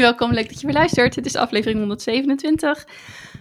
[0.00, 0.32] welkom.
[0.32, 1.14] Leuk dat je weer luistert.
[1.14, 2.86] Het is aflevering 127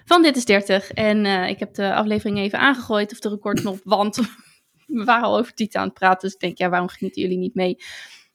[0.06, 0.92] van Dit is 30.
[0.92, 4.16] En uh, ik heb de aflevering even aangegooid, of de recordknop, want
[4.86, 6.20] we waren al over Tieten aan het praten.
[6.20, 7.78] Dus ik denk, ja, waarom genieten jullie niet mee?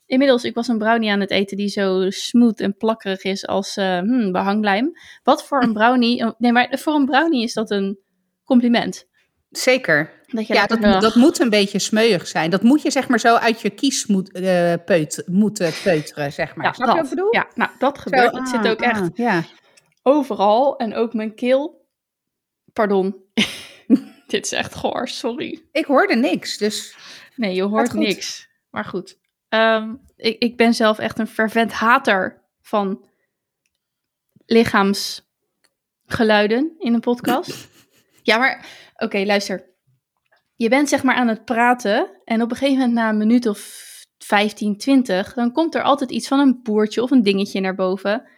[0.07, 3.77] Inmiddels, ik was een brownie aan het eten die zo smooth en plakkerig is als
[3.77, 4.93] uh, behanglijm.
[5.23, 6.25] Wat voor een brownie...
[6.39, 7.99] Nee, maar voor een brownie is dat een
[8.45, 9.07] compliment.
[9.51, 10.23] Zeker.
[10.35, 12.51] Dat ja, dat, moet, dat moet een beetje smeuig zijn.
[12.51, 16.55] Dat moet je zeg maar zo uit je kies moet, uh, peut, moeten peuteren, zeg
[16.55, 16.67] maar.
[16.67, 17.35] Ja, Snap je wat ik bedoel?
[17.35, 18.35] Ja, nou, dat gebeurt.
[18.35, 19.43] Zo, het zit ook ah, echt ja.
[20.03, 20.77] overal.
[20.77, 21.87] En ook mijn keel...
[22.73, 23.25] Pardon.
[24.27, 25.63] Dit is echt goor, sorry.
[25.73, 26.97] Ik hoorde niks, dus...
[27.37, 28.49] Nee, je hoort niks.
[28.71, 29.19] Maar goed.
[29.49, 33.05] Um, ik, ik ben zelf echt een fervent hater van
[34.47, 37.69] lichaamsgeluiden in een podcast.
[38.23, 39.74] ja, maar oké, luister.
[40.57, 43.47] Je bent zeg maar aan het praten en op een gegeven moment na een minuut
[43.47, 43.85] of
[44.19, 48.29] 15, 20, dan komt er altijd iets van een boertje of een dingetje naar boven.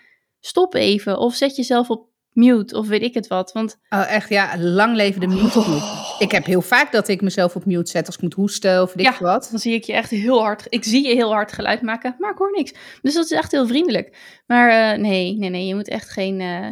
[0.40, 3.52] Stop even of zet jezelf op mute of weet ik het wat.
[3.52, 3.78] Want...
[3.88, 6.16] Oh, echt ja, lang leven de mute oh.
[6.18, 8.92] Ik heb heel vaak dat ik mezelf op mute zet als ik moet hoesten of
[8.92, 9.48] weet ik wat.
[9.50, 12.30] dan zie ik je echt heel hard, ik zie je heel hard geluid maken, maar
[12.30, 12.72] ik hoor niks.
[13.02, 14.16] Dus dat is echt heel vriendelijk.
[14.46, 16.68] Maar uh, nee, nee, nee, je moet echt geen, uh,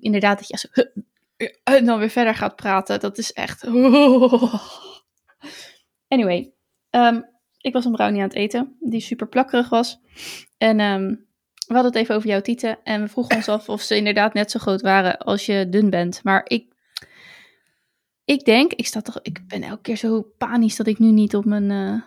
[0.00, 0.82] inderdaad dat je zo,
[1.76, 3.00] en dan weer verder gaat praten.
[3.00, 3.64] Dat is echt...
[6.08, 6.52] Anyway,
[6.90, 7.24] um,
[7.58, 10.00] ik was een brownie aan het eten, die super plakkerig was.
[10.58, 11.26] En um,
[11.66, 12.78] we hadden het even over jouw tieten.
[12.82, 15.90] En we vroegen ons af of ze inderdaad net zo groot waren als je dun
[15.90, 16.20] bent.
[16.22, 16.72] Maar ik,
[18.24, 21.36] ik denk, ik, sta toch, ik ben elke keer zo panisch dat ik nu niet
[21.36, 22.02] op mijn, uh,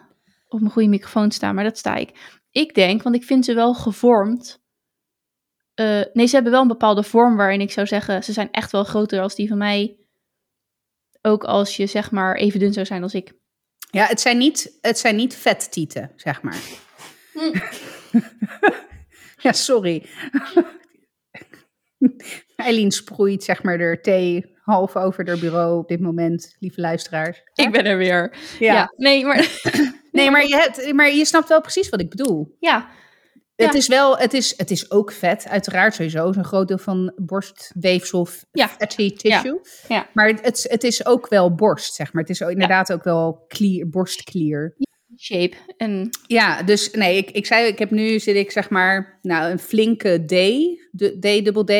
[0.47, 1.51] op mijn goede microfoon sta.
[1.53, 2.39] Maar dat sta ik.
[2.51, 4.65] Ik denk, want ik vind ze wel gevormd.
[5.75, 8.71] Uh, nee, ze hebben wel een bepaalde vorm waarin ik zou zeggen, ze zijn echt
[8.71, 9.97] wel groter als die van mij.
[11.27, 13.33] Ook als je zeg maar even dun zou zijn als ik.
[13.91, 16.59] Ja, het zijn niet, het zijn niet vettieten, zeg maar.
[17.33, 17.59] Hm.
[19.39, 20.05] Ja, sorry.
[22.55, 27.41] Eileen sproeit zeg maar er thee half over haar bureau op dit moment, lieve luisteraars.
[27.53, 28.37] Ik ben er weer.
[28.59, 29.61] Ja, nee, maar...
[30.11, 32.55] nee, maar je, hebt, maar je snapt wel precies wat ik bedoel.
[32.59, 32.89] Ja.
[33.65, 36.31] Het is wel, het is, het is ook vet, uiteraard sowieso.
[36.31, 38.67] Zo'n groot deel van borstweefsel, ja.
[38.67, 39.59] fatty tissue.
[39.87, 39.95] Ja.
[39.95, 40.09] ja.
[40.13, 42.21] Maar het, het is ook wel borst, zeg maar.
[42.21, 44.75] Het is inderdaad ook wel clear, borstklier
[45.19, 45.55] shape.
[45.77, 46.09] En...
[46.27, 49.59] Ja, dus nee, ik, ik zei, ik heb nu zit ik zeg maar, nou, een
[49.59, 50.33] flinke D,
[51.21, 51.71] D, dubbel D.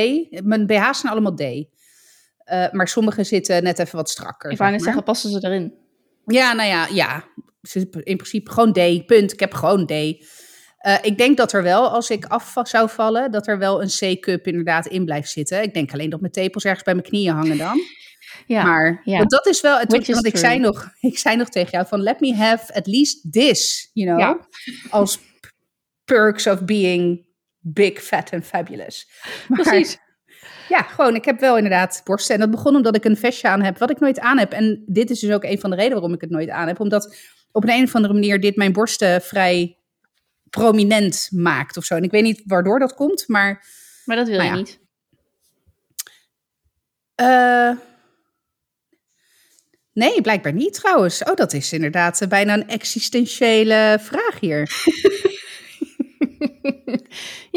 [0.44, 1.42] Mijn BH's zijn allemaal D.
[1.42, 1.66] Uh,
[2.72, 4.52] maar sommige zitten net even wat strakker.
[4.52, 5.74] Ik wou net zeggen, passen ze erin?
[6.26, 7.24] Ja, nou ja, ja.
[8.04, 9.34] In principe gewoon D, punt.
[9.34, 9.92] Ik heb gewoon D.
[10.88, 13.88] Uh, ik denk dat er wel, als ik af zou vallen, dat er wel een
[13.88, 15.62] C-cup inderdaad in blijft zitten.
[15.62, 17.80] Ik denk alleen dat mijn tepels ergens bij mijn knieën hangen dan.
[18.46, 19.24] Ja, maar ja.
[19.24, 20.08] dat is wel het.
[20.08, 23.32] want ik zei, nog, ik zei nog tegen jou van let me have at least
[23.32, 24.48] this, you know, ja.
[24.90, 25.20] als
[26.06, 27.26] perks of being
[27.60, 29.10] big, fat and fabulous.
[29.48, 29.98] Maar, Precies.
[30.70, 32.34] Ja, gewoon, ik heb wel inderdaad borsten.
[32.36, 34.52] En dat begon omdat ik een vestje aan heb, wat ik nooit aan heb.
[34.52, 36.80] En dit is dus ook een van de redenen waarom ik het nooit aan heb.
[36.80, 37.18] Omdat
[37.52, 39.77] op een, een of andere manier dit mijn borsten vrij
[40.60, 41.96] prominent maakt of zo.
[41.96, 43.66] En ik weet niet waardoor dat komt, maar...
[44.06, 44.80] Maar dat wil nou je niet?
[47.22, 47.72] Uh,
[49.98, 51.24] Nee, blijkbaar niet trouwens.
[51.24, 54.60] Oh, dat is inderdaad eh, bijna een existentiële vraag hier.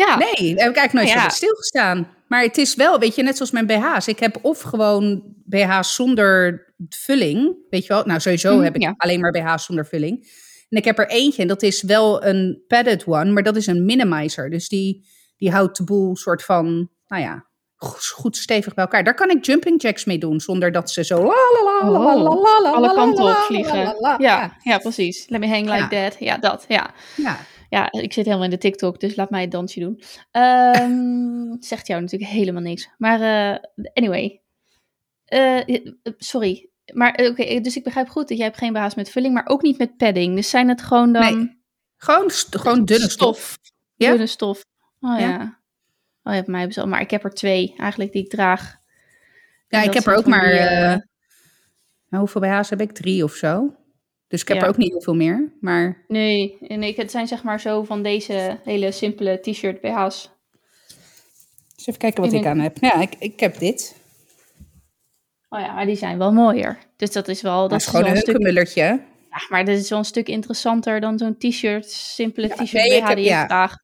[0.02, 0.16] ja.
[0.16, 1.22] Nee, daar heb ik eigenlijk nooit ja.
[1.22, 2.08] zo stilgestaan.
[2.28, 4.06] Maar het is wel, weet je, net zoals mijn BH's.
[4.06, 7.56] Ik heb of gewoon BH's zonder vulling.
[7.70, 8.04] Weet je wel?
[8.04, 10.28] Nou, sowieso mhm, heb ik alleen maar BH's zonder vulling.
[10.70, 13.66] En ik heb er eentje en dat is wel een padded one, maar dat is
[13.66, 14.50] een minimizer.
[14.50, 17.46] Dus die, die houdt de boel soort van, nou ja,
[18.14, 19.04] goed stevig bij elkaar.
[19.04, 22.60] Daar kan ik jumping jacks mee doen, zonder dat ze zo la la la la
[22.62, 23.96] la alle kanten op vliegen.
[24.18, 25.28] Ja, ja, precies.
[25.28, 26.16] Let me hang like that.
[26.18, 26.64] Ja, dat.
[26.68, 26.90] Ja.
[27.16, 27.38] ja.
[27.68, 30.02] Ja, ik zit helemaal in de TikTok, dus laat mij het dansje doen.
[30.32, 32.88] Um, zegt jou natuurlijk helemaal niks.
[32.98, 34.40] Maar uh, anyway.
[35.28, 35.60] Uh,
[36.18, 36.69] sorry.
[36.92, 39.62] Maar oké, dus ik begrijp goed dat jij hebt geen baas met vulling, maar ook
[39.62, 40.36] niet met padding.
[40.36, 41.36] Dus zijn het gewoon dan...
[41.36, 41.58] Nee,
[41.96, 43.58] gewoon, gewoon dunne stof.
[43.96, 44.10] Ja?
[44.10, 44.64] Dunne stof.
[45.00, 45.58] Oh ja.
[46.22, 48.78] Oh, ja, mij hebben ze al, maar ik heb er twee eigenlijk die ik draag.
[49.68, 50.52] Ja, ik heb er ook maar.
[52.10, 52.92] Uh, hoeveel BH's heb ik?
[52.92, 53.74] Drie of zo.
[54.28, 55.52] Dus ik heb er ook niet heel veel meer.
[55.60, 56.04] Maar...
[56.08, 60.30] Nee, nee, het zijn zeg maar zo van deze hele simpele t-shirt BH's.
[61.76, 62.76] Dus even kijken wat ik, aan heb.
[62.80, 63.99] Ja, ik, ik heb dit.
[65.52, 66.78] Oh ja, maar die zijn wel mooier.
[66.96, 67.68] Dus dat is wel...
[67.68, 68.82] Dat, is gewoon een hukkenmullertje.
[69.30, 73.24] Ja, maar dat is wel een stuk interessanter dan zo'n t-shirt, simpele t-shirt BH die
[73.24, 73.30] je.
[73.30, 73.78] Ja,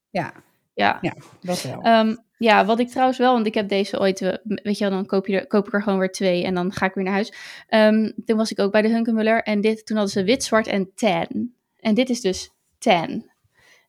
[0.75, 0.99] ja.
[1.01, 1.87] ja, dat wel.
[1.87, 4.95] Um, ja, wat ik trouwens wel, want ik heb deze ooit, eh, weet je wel,
[4.95, 7.13] dan koop, je koop ik er gewoon weer twee en dan ga ik weer naar
[7.13, 7.33] huis.
[7.71, 10.67] Um, toen was ik ook bij de Hunkemuller en dit, toen hadden ze wit, zwart
[10.67, 11.51] en tan.
[11.81, 13.35] En dit is dus tan.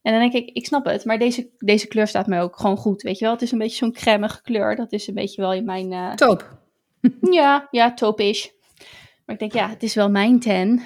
[0.02, 2.78] En dan denk ik, ik snap het, maar deze, deze kleur staat mij ook gewoon
[2.78, 3.34] goed, weet je wel.
[3.34, 5.92] Het is een beetje zo'n crème kleur, dat is een beetje wel in mijn...
[5.92, 6.14] Uh...
[6.14, 6.58] Toop.
[7.32, 8.48] Ja, ja, taupe-ish.
[9.26, 10.82] Maar ik denk, ja, het is wel mijn ten.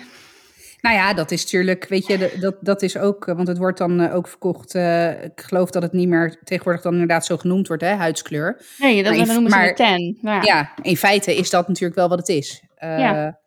[0.81, 4.11] Nou ja, dat is natuurlijk, weet je, dat, dat is ook, want het wordt dan
[4.11, 4.75] ook verkocht.
[4.75, 8.61] Uh, ik geloof dat het niet meer tegenwoordig dan inderdaad zo genoemd wordt, hè, huidskleur.
[8.77, 10.17] Nee, dat maar noemen ze een ten.
[10.21, 10.41] ja.
[10.41, 10.73] ja.
[10.81, 12.63] in feite is dat natuurlijk wel wat het is.
[12.83, 13.39] Uh, ja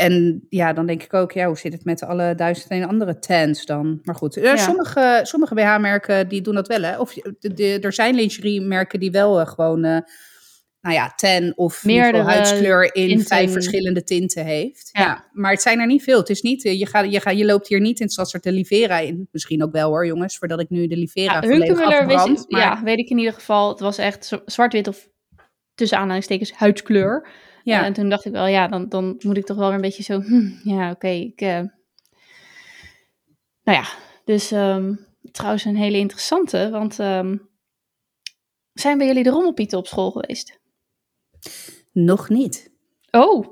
[0.00, 3.18] en ja, dan denk ik ook, ja, hoe zit het met alle duizend en andere
[3.18, 4.00] tents dan?
[4.02, 6.98] Maar goed, er, sommige, sommige BH-merken die doen dat wel, hè.
[6.98, 10.04] Of de, er zijn lingerie-merken die wel uh, gewoon,
[10.80, 14.88] nou ja, ten of Meerdere huidskleur in vijf verschillende tinten heeft.
[14.92, 15.28] Ja.
[15.32, 16.18] Maar het zijn er niet veel.
[16.18, 18.98] Het is niet, je, gaat, je, gaat, je loopt hier niet in het de Livera
[18.98, 19.28] in.
[19.30, 22.44] Misschien ook wel hoor, jongens, voordat ik nu de Livera ja, volledig afbrand.
[22.48, 22.60] Maar...
[22.60, 23.68] Ja, weet ik in ieder geval.
[23.68, 25.08] Het was echt zwart-wit of
[25.74, 27.28] tussen aanhalingstekens huidskleur.
[27.62, 27.84] Ja.
[27.84, 30.02] en toen dacht ik wel, ja, dan, dan moet ik toch wel weer een beetje
[30.02, 31.40] zo, hm, ja, oké, ik...
[31.40, 31.60] Uh...
[33.62, 33.84] Nou ja,
[34.24, 37.48] dus um, trouwens een hele interessante, want um,
[38.72, 40.59] zijn bij jullie de rommelpieten op school geweest?
[41.92, 42.70] Nog niet.
[43.10, 43.46] Oh,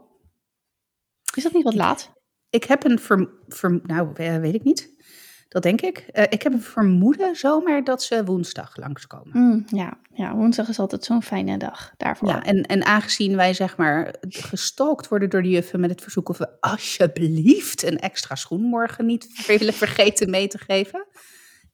[1.35, 2.13] is dat niet wat laat?
[2.51, 4.97] Ik heb een, ver, ver, nou, weet ik niet.
[5.49, 6.07] Dat denk ik.
[6.13, 9.39] Uh, ik heb een vermoeden zomaar dat ze woensdag langskomen.
[9.39, 9.99] Mm, ja.
[10.15, 12.29] ja, woensdag is altijd zo'n fijne dag daarvoor.
[12.29, 16.29] Ja, en, en aangezien wij zeg maar gestalkt worden door de juffen met het verzoek
[16.29, 21.07] of we alsjeblieft een extra schoen morgen niet willen vergeten mee te geven,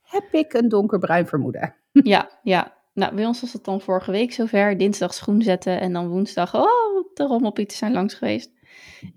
[0.03, 1.75] heb ik een donkerbruin vermoeden.
[1.93, 2.73] Ja, ja.
[2.95, 4.79] Nou, bij ons was het dan vorige week zover.
[4.79, 8.51] Dinsdag schoen zetten en dan woensdag, oh, de rommelpieten zijn langs geweest.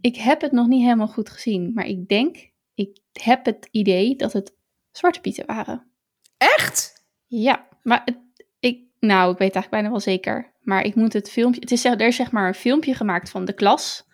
[0.02, 4.16] Ik heb het nog niet helemaal goed gezien, maar ik denk ik heb het idee
[4.16, 4.56] dat het
[4.92, 5.88] zwarte pieten waren.
[6.38, 7.06] Echt?
[7.26, 8.18] Ja, maar het,
[8.60, 10.54] ik, nou, ik weet eigenlijk bijna wel zeker.
[10.62, 13.46] Maar ik moet het filmpje, het is, er is zeg maar een filmpje gemaakt van
[13.46, 14.07] de klas.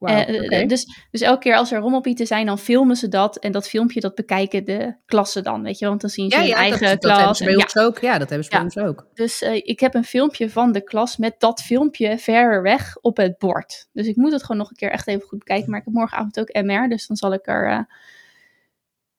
[0.00, 3.38] Uh, dus, dus elke keer als er rommelpieten zijn, dan filmen ze dat.
[3.38, 5.86] En dat filmpje, dat bekijken de klassen dan, weet je.
[5.86, 7.38] Want dan zien ze ja, hun eigen dat, klas.
[7.38, 7.98] Dat hebben ze ons ook.
[7.98, 9.06] Ja, dat hebben ze bij ons ook.
[9.14, 13.16] Dus uh, ik heb een filmpje van de klas met dat filmpje verder weg op
[13.16, 13.88] het bord.
[13.92, 15.70] Dus ik moet het gewoon nog een keer echt even goed bekijken.
[15.70, 17.80] Maar ik heb morgenavond ook MR, dus dan zal ik er uh,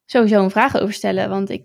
[0.06, 1.30] sowieso een vraag over stellen.
[1.30, 1.63] Want ik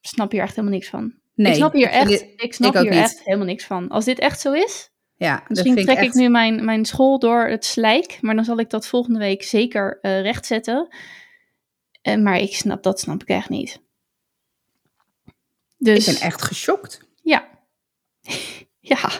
[0.00, 1.14] snap hier echt helemaal niks van.
[1.34, 3.88] Nee, ik snap hier echt, ik snap hier echt helemaal niks van.
[3.88, 4.89] Als dit echt zo is,
[5.20, 8.70] ja, Misschien trek ik, nu mijn, mijn school door het slijk, maar dan zal ik
[8.70, 10.88] dat volgende week zeker uh, rechtzetten.
[12.02, 13.80] Uh, maar ik snap, dat snap ik echt niet.
[15.76, 17.00] Dus, ik ben echt geschokt.
[17.22, 17.48] Ja.
[18.94, 19.10] ja.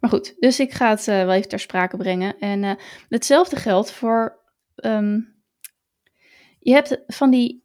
[0.00, 2.38] Maar goed, dus ik ga het uh, wel even ter sprake brengen.
[2.38, 2.78] En
[3.08, 4.38] hetzelfde geldt voor.
[4.74, 5.34] Um,
[6.60, 7.64] je hebt van die.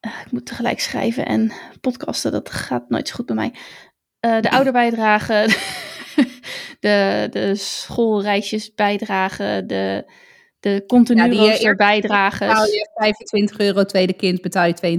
[0.00, 3.54] ik moet tegelijk schrijven en podcasten, dat gaat nooit zo goed bij mij.
[4.40, 5.48] de ouderbijdrage.
[6.80, 10.10] de, de schoolreisjes bijdragen, de,
[10.60, 12.46] de continu ja, rooster bijdragen.
[12.46, 14.98] Betaal je 25 euro tweede kind, betaal je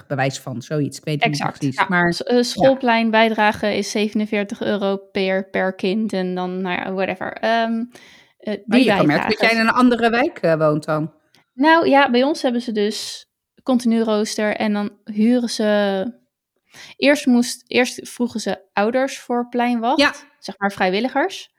[0.00, 0.98] 22,50 bewijs van, zoiets.
[0.98, 1.60] Ik weet exact.
[1.60, 1.88] niet precies.
[1.90, 7.44] maar, uh, schoolplein bijdragen is 47 euro per, per kind en dan, nou ja, whatever.
[7.44, 7.90] Um,
[8.40, 11.12] uh, die je dat jij in een andere wijk uh, woont dan.
[11.54, 13.26] Nou ja, bij ons hebben ze dus
[13.62, 16.20] continu rooster en dan huren ze
[16.96, 20.14] Eerst, moest, eerst vroegen ze ouders voor pleinwacht, ja.
[20.38, 21.52] zeg maar vrijwilligers.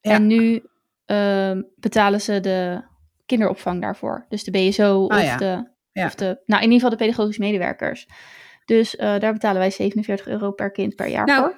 [0.00, 0.62] En nu
[1.06, 2.82] uh, betalen ze de
[3.26, 4.26] kinderopvang daarvoor.
[4.28, 8.06] Dus de BSO ah, of, de, of de, nou in ieder geval de pedagogische medewerkers.
[8.64, 11.56] Dus uh, daar betalen wij 47 euro per kind per jaar nou, voor.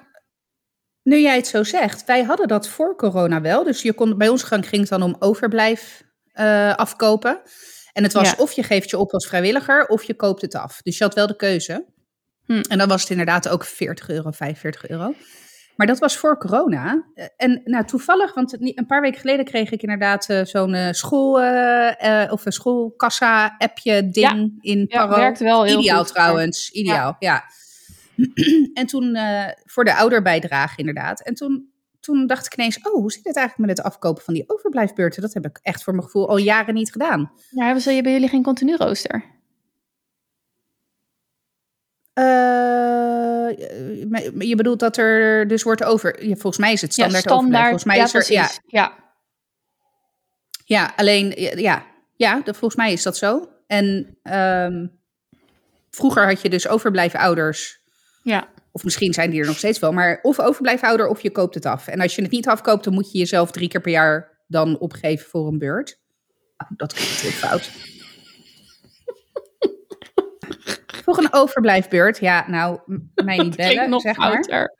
[1.03, 3.63] Nu jij het zo zegt, wij hadden dat voor corona wel.
[3.63, 7.41] Dus je kon, bij ons gang ging het dan om overblijf uh, afkopen.
[7.93, 10.81] En het was of je geeft je op als vrijwilliger of je koopt het af.
[10.81, 11.85] Dus je had wel de keuze.
[12.45, 12.61] Hm.
[12.69, 15.13] En dan was het inderdaad ook 40 euro, 45 euro.
[15.75, 17.03] Maar dat was voor corona.
[17.37, 21.43] En nou, toevallig, want een paar weken geleden kreeg ik inderdaad uh, zo'n uh, school,
[21.43, 25.11] uh, of een schoolkassa-appje ding in Paro.
[25.11, 27.43] Ja, werkt wel heel Ideaal trouwens, ideaal, ja.
[28.73, 29.17] en toen
[29.65, 31.21] voor de ouderbijdrage inderdaad.
[31.21, 34.33] En toen, toen dacht ik ineens, oh, hoe zit het eigenlijk met het afkopen van
[34.33, 35.21] die overblijfbeurten?
[35.21, 37.31] Dat heb ik echt voor mijn gevoel al jaren niet gedaan.
[37.49, 39.25] Ja, hebben ze bij jullie geen continu rooster?
[42.13, 43.49] Uh,
[44.39, 46.15] je bedoelt dat er dus wordt over.
[46.19, 48.31] Volgens mij is het standaard, ja, standaard Volgens mij ja, is er.
[48.31, 48.49] Ja.
[48.67, 48.93] ja.
[50.65, 51.33] Ja, alleen.
[51.59, 53.49] Ja, ja volgens mij is dat zo.
[53.67, 54.99] En um,
[55.89, 57.81] vroeger had je dus overblijven ouders.
[58.23, 58.47] Ja.
[58.71, 59.91] Of misschien zijn die er nog steeds wel.
[59.91, 61.87] Maar of overblijven ouder of je koopt het af.
[61.87, 64.79] En als je het niet afkoopt, dan moet je jezelf drie keer per jaar dan
[64.79, 65.99] opgeven voor een beurt.
[66.57, 67.71] Oh, dat klinkt heel fout.
[71.03, 72.79] Voor een overblijfbeurt, ja, nou,
[73.25, 74.71] mij niet bellen, zeg maar.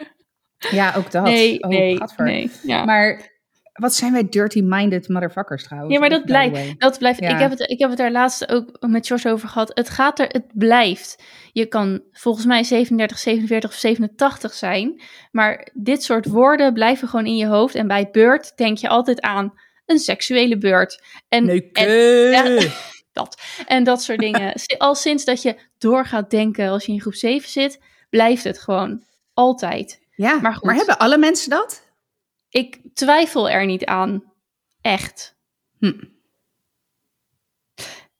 [0.72, 1.24] Ja, ook dat.
[1.24, 2.51] Nee, oh, nee, nee.
[2.63, 2.86] Ja.
[2.86, 3.32] Maar
[3.74, 5.94] wat zijn wij dirty-minded motherfuckers trouwens.
[5.94, 6.80] Ja, maar dat blijft.
[6.80, 7.22] Dat blijft.
[7.22, 9.72] Ik, heb het, ik heb het daar laatst ook met Jos over gehad.
[9.74, 11.24] Het gaat er, het blijft.
[11.51, 15.01] Je kan volgens mij 37, 47 of 87 zijn.
[15.32, 17.75] Maar dit soort woorden blijven gewoon in je hoofd.
[17.75, 19.53] En bij beurt denk je altijd aan
[19.86, 21.03] een seksuele beurt.
[21.27, 22.72] En, en,
[23.13, 23.41] dat.
[23.67, 24.53] En dat soort dingen.
[24.77, 27.79] Al sinds dat je door gaat denken als je in groep 7 zit,
[28.10, 29.03] blijft het gewoon
[29.34, 30.01] altijd.
[30.15, 31.91] Ja, maar, maar hebben alle mensen dat?
[32.50, 34.24] Ik twijfel er niet aan.
[34.82, 35.36] Echt.
[35.79, 35.93] Hm.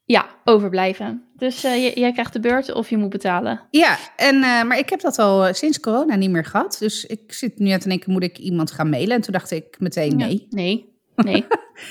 [0.06, 1.24] Ja, overblijven.
[1.36, 3.62] Dus uh, jij krijgt de beurt of je moet betalen.
[3.70, 6.76] Ja, en, uh, maar ik heb dat al eh, sinds corona niet meer gehad.
[6.80, 9.16] Dus ik zit nu aan te denken, moet ik iemand gaan mailen?
[9.16, 10.48] En toen dacht ik meteen nee.
[10.50, 11.46] nee, nee.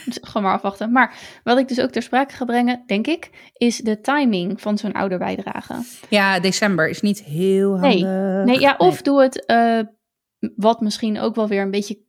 [0.04, 0.92] dus gewoon maar afwachten.
[0.92, 1.14] Maar
[1.44, 4.92] wat ik dus ook ter sprake ga brengen, denk ik, is de timing van zo'n
[4.92, 5.74] ouderbijdrage.
[6.08, 8.02] Ja, december is niet heel handig.
[8.02, 9.44] Nee, nee ja, of doe het,
[10.56, 12.02] wat misschien ook wel weer een beetje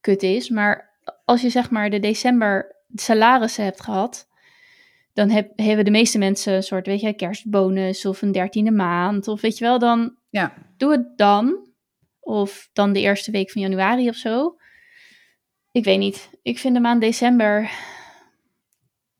[0.00, 0.48] kut is.
[0.48, 4.28] Maar als je zeg maar de december salarissen hebt gehad,
[5.12, 9.28] dan heb, hebben de meeste mensen een soort, weet je, kerstbonus of een dertiende maand.
[9.28, 10.52] Of weet je wel, dan ja.
[10.76, 11.68] doe het dan.
[12.20, 14.56] Of dan de eerste week van januari of zo.
[15.72, 16.30] Ik weet niet.
[16.42, 17.70] Ik vind de maand december,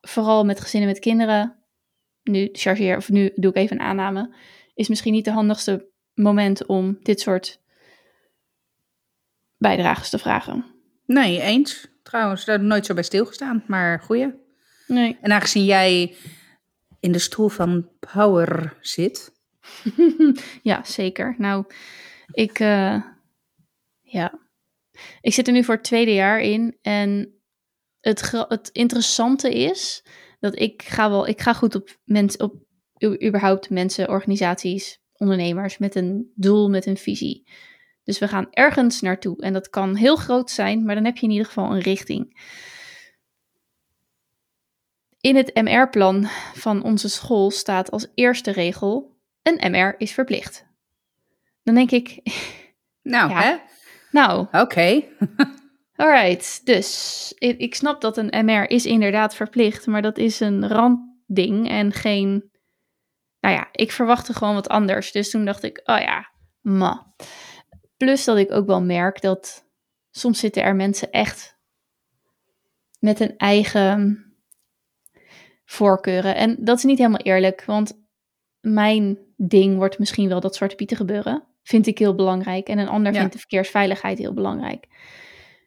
[0.00, 1.56] vooral met gezinnen met kinderen,
[2.22, 4.34] nu chargeer, of nu doe ik even een aanname,
[4.74, 7.60] is misschien niet de handigste moment om dit soort
[9.56, 10.64] bijdrages te vragen.
[11.06, 11.88] Nee, eens.
[12.02, 14.34] Trouwens, daar heb ik nooit zo bij stilgestaan, maar goeie.
[14.86, 15.18] Nee.
[15.20, 16.16] En aangezien jij
[17.00, 19.32] in de stoel van power zit.
[20.62, 21.34] ja, zeker.
[21.38, 21.64] Nou,
[22.32, 23.02] ik, uh,
[24.00, 24.38] ja.
[25.20, 26.78] Ik zit er nu voor het tweede jaar in.
[26.82, 27.34] En
[28.00, 30.04] het, het interessante is
[30.40, 32.54] dat ik ga wel, ik ga goed op mensen, op
[33.24, 37.48] überhaupt mensen, organisaties, ondernemers met een doel, met een visie.
[38.04, 39.42] Dus we gaan ergens naartoe.
[39.42, 42.38] En dat kan heel groot zijn, maar dan heb je in ieder geval een richting.
[45.20, 50.66] In het MR-plan van onze school staat als eerste regel: een MR is verplicht.
[51.62, 52.18] Dan denk ik.
[53.02, 53.56] Nou, hè?
[54.10, 54.46] Nou.
[54.52, 54.58] Oké.
[54.62, 55.08] Okay.
[56.00, 60.68] Alright, dus ik, ik, snap dat een MR is inderdaad verplicht, maar dat is een
[60.68, 62.50] randding en geen.
[63.40, 65.12] Nou ja, ik verwachtte gewoon wat anders.
[65.12, 67.14] Dus toen dacht ik, oh ja, ma.
[67.96, 69.64] Plus dat ik ook wel merk dat
[70.10, 71.58] soms zitten er mensen echt
[72.98, 74.24] met een eigen
[75.64, 76.34] voorkeuren.
[76.34, 78.04] En dat is niet helemaal eerlijk, want
[78.60, 81.49] mijn ding wordt misschien wel dat Zwarte Pieten gebeuren.
[81.62, 82.68] Vind ik heel belangrijk.
[82.68, 84.86] En een ander vindt de verkeersveiligheid heel belangrijk.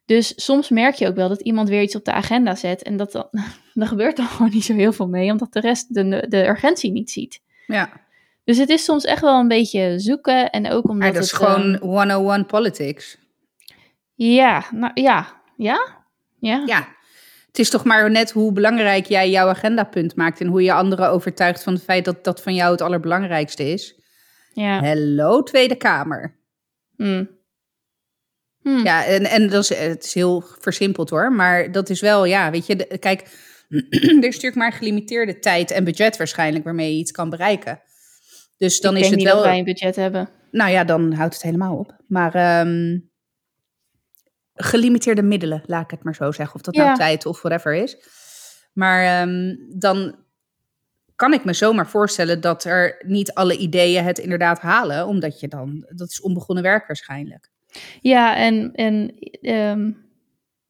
[0.05, 2.83] Dus soms merk je ook wel dat iemand weer iets op de agenda zet.
[2.83, 3.27] En dat dan,
[3.73, 6.91] er gebeurt dan gewoon niet zo heel veel mee, omdat de rest de, de urgentie
[6.91, 7.41] niet ziet.
[7.67, 8.01] Ja.
[8.43, 10.49] Dus het is soms echt wel een beetje zoeken.
[10.49, 10.97] En ook omdat.
[10.97, 13.17] Maar dat is gewoon 101 ehm, politics.
[14.13, 15.41] Ja, nou ja.
[15.57, 16.05] Ja?
[16.39, 16.63] Ja.
[16.65, 16.87] Ja.
[17.47, 20.41] Het is toch maar net hoe belangrijk jij jouw agendapunt maakt.
[20.41, 23.95] En hoe je anderen overtuigt van het feit dat dat van jou het allerbelangrijkste is.
[24.53, 24.79] Ja.
[24.79, 26.39] Hallo, Tweede Kamer.
[26.95, 27.29] Hmm.
[28.61, 28.83] Hmm.
[28.83, 31.31] Ja, en, en dat is, het is heel versimpeld hoor.
[31.31, 33.21] Maar dat is wel, ja, weet je, kijk,
[33.69, 37.81] er is natuurlijk maar gelimiteerde tijd en budget waarschijnlijk waarmee je iets kan bereiken.
[38.57, 39.41] Dus dan ik is denk het niet wel.
[39.41, 40.29] dat wij een budget hebben.
[40.51, 41.95] Nou ja, dan houdt het helemaal op.
[42.07, 43.11] Maar um,
[44.53, 46.55] gelimiteerde middelen, laat ik het maar zo zeggen.
[46.55, 47.97] Of dat nou tijd of whatever is.
[48.73, 50.22] Maar um, dan
[51.15, 55.07] kan ik me zomaar voorstellen dat er niet alle ideeën het inderdaad halen.
[55.07, 57.51] Omdat je dan, dat is onbegonnen werk waarschijnlijk.
[58.01, 60.05] Ja, en, en um,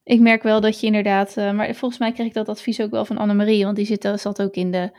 [0.02, 2.90] ik merk wel dat je inderdaad, uh, maar volgens mij kreeg ik dat advies ook
[2.90, 4.98] wel van Annemarie, want die zit, zat ook in de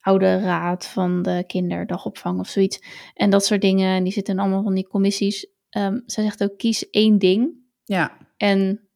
[0.00, 2.82] oude raad van de kinderdagopvang of zoiets.
[3.14, 3.96] En dat soort dingen.
[3.96, 5.46] En die zitten allemaal van die commissies.
[5.70, 7.50] Um, zij zegt ook, kies één ding.
[7.84, 8.16] Ja.
[8.36, 8.88] En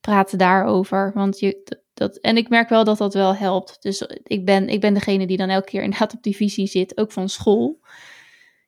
[0.00, 1.12] praat daarover.
[1.14, 3.82] Want je, dat, en ik merk wel dat dat wel helpt.
[3.82, 6.98] Dus ik ben, ik ben degene die dan elke keer inderdaad op die visie zit,
[6.98, 7.78] ook van school.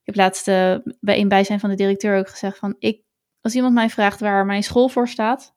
[0.01, 3.03] Ik heb laatst uh, bij een bijzijn van de directeur ook gezegd van, ik,
[3.41, 5.55] als iemand mij vraagt waar mijn school voor staat,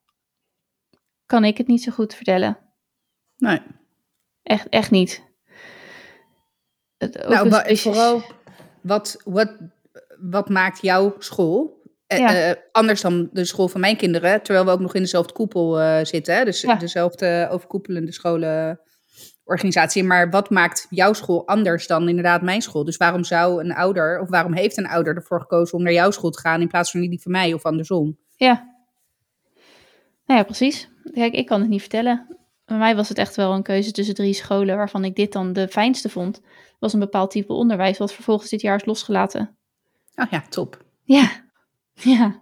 [1.26, 2.58] kan ik het niet zo goed vertellen.
[3.38, 3.62] Nee.
[4.44, 5.28] Echt, echt niet
[7.08, 8.22] nou, maar vooral,
[8.82, 9.58] wat, wat,
[10.20, 11.78] wat maakt jouw school
[12.10, 15.34] eh, eh, anders dan de school van mijn kinderen, terwijl we ook nog in dezelfde
[15.34, 20.04] koepel uh, zitten, dus dezelfde overkoepelende scholenorganisatie.
[20.04, 22.86] Maar wat maakt jouw school anders dan inderdaad mijn school?
[22.86, 26.12] Dus waarom zou een ouder, of waarom heeft een ouder ervoor gekozen om naar jouw
[26.12, 28.18] school te gaan in plaats van die van mij of andersom?
[28.36, 28.78] Ja.
[30.25, 30.89] Nou ja, precies.
[31.13, 32.38] Kijk, ik kan het niet vertellen.
[32.66, 35.54] Bij mij was het echt wel een keuze tussen drie scholen waarvan ik dit dan
[35.54, 36.42] de fijnste vond
[36.80, 39.58] was een bepaald type onderwijs, wat vervolgens dit jaar is losgelaten.
[40.16, 40.86] Oh ja, top.
[41.04, 41.49] Ja,
[42.03, 42.41] ja.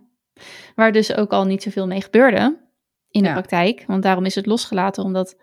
[0.75, 2.65] Waar dus ook al niet zoveel mee gebeurde.
[3.09, 3.83] in de praktijk.
[3.87, 5.35] Want daarom is het losgelaten, omdat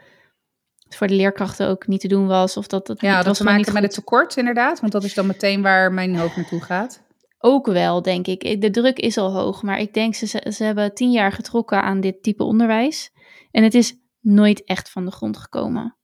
[0.79, 2.57] het voor de leerkrachten ook niet te doen was.
[2.57, 4.81] Of dat, dat, ja, dat was te maken met het tekort inderdaad.
[4.81, 7.03] Want dat is dan meteen waar mijn hoofd naartoe gaat.
[7.39, 8.61] Ook wel, denk ik.
[8.61, 9.63] De druk is al hoog.
[9.63, 13.13] Maar ik denk, ze, ze hebben tien jaar getrokken aan dit type onderwijs.
[13.51, 15.97] En het is nooit echt van de grond gekomen.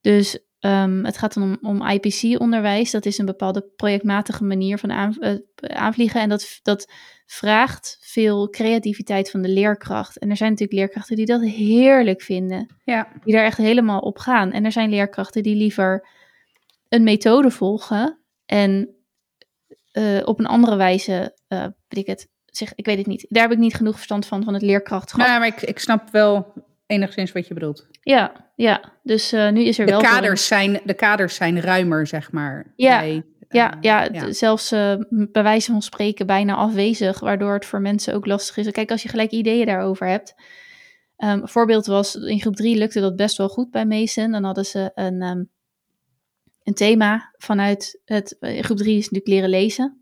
[0.00, 2.90] Dus um, het gaat dan om, om IPC-onderwijs.
[2.90, 6.20] Dat is een bepaalde projectmatige manier van aan, uh, aanvliegen.
[6.20, 6.92] En dat, dat
[7.26, 10.18] vraagt veel creativiteit van de leerkracht.
[10.18, 12.76] En er zijn natuurlijk leerkrachten die dat heerlijk vinden.
[12.84, 13.08] Ja.
[13.24, 14.52] Die daar echt helemaal op gaan.
[14.52, 16.08] En er zijn leerkrachten die liever
[16.88, 18.18] een methode volgen.
[18.46, 18.88] En
[19.92, 23.26] uh, op een andere wijze, uh, weet ik het, zeg, ik weet het niet.
[23.28, 25.26] Daar heb ik niet genoeg verstand van, van het leerkrachtschap.
[25.26, 26.52] Nou, maar ik, ik snap wel
[26.86, 27.86] enigszins wat je bedoelt.
[28.00, 28.92] Ja, ja.
[29.02, 30.00] Dus uh, nu is er de wel...
[30.00, 32.72] Kaders zijn, de kaders zijn ruimer, zeg maar.
[32.76, 34.32] Ja, bij, ja, ja, ja.
[34.32, 38.70] zelfs uh, bij wijze van spreken bijna afwezig, waardoor het voor mensen ook lastig is.
[38.70, 40.34] Kijk, als je gelijk ideeën daarover hebt.
[41.16, 44.30] Um, een voorbeeld was, in groep 3 lukte dat best wel goed bij Mason.
[44.30, 45.50] Dan hadden ze een, um,
[46.62, 48.36] een thema vanuit het...
[48.40, 50.01] In groep 3 is natuurlijk leren lezen.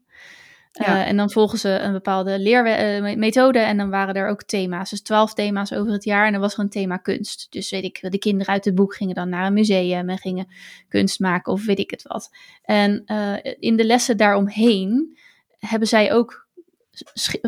[0.81, 4.91] Uh, en dan volgen ze een bepaalde leermethode uh, en dan waren er ook thema's.
[4.91, 7.47] Dus twaalf thema's over het jaar en dan was er een thema kunst.
[7.51, 10.47] Dus weet ik, de kinderen uit het boek gingen dan naar een museum en gingen
[10.89, 12.31] kunst maken of weet ik het wat.
[12.63, 15.19] En uh, in de lessen daaromheen
[15.59, 16.49] hebben zij ook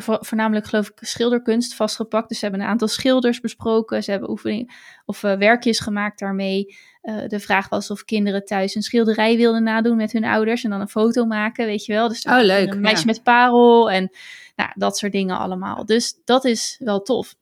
[0.02, 2.28] voornamelijk geloof ik schilderkunst vastgepakt.
[2.28, 4.02] Dus ze hebben een aantal schilders besproken.
[4.02, 4.72] Ze hebben oefeningen
[5.04, 6.76] of uh, werkjes gemaakt daarmee.
[7.02, 10.70] Uh, de vraag was of kinderen thuis een schilderij wilden nadoen met hun ouders en
[10.70, 12.08] dan een foto maken, weet je wel.
[12.08, 13.06] Dus oh, leuk, een meisje ja.
[13.06, 14.10] met parel en
[14.56, 15.84] nou, dat soort dingen allemaal.
[15.84, 17.34] Dus dat is wel tof.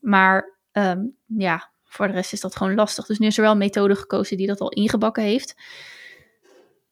[0.00, 3.06] Maar um, ja, voor de rest is dat gewoon lastig.
[3.06, 5.54] Dus nu is er wel een methode gekozen die dat al ingebakken heeft.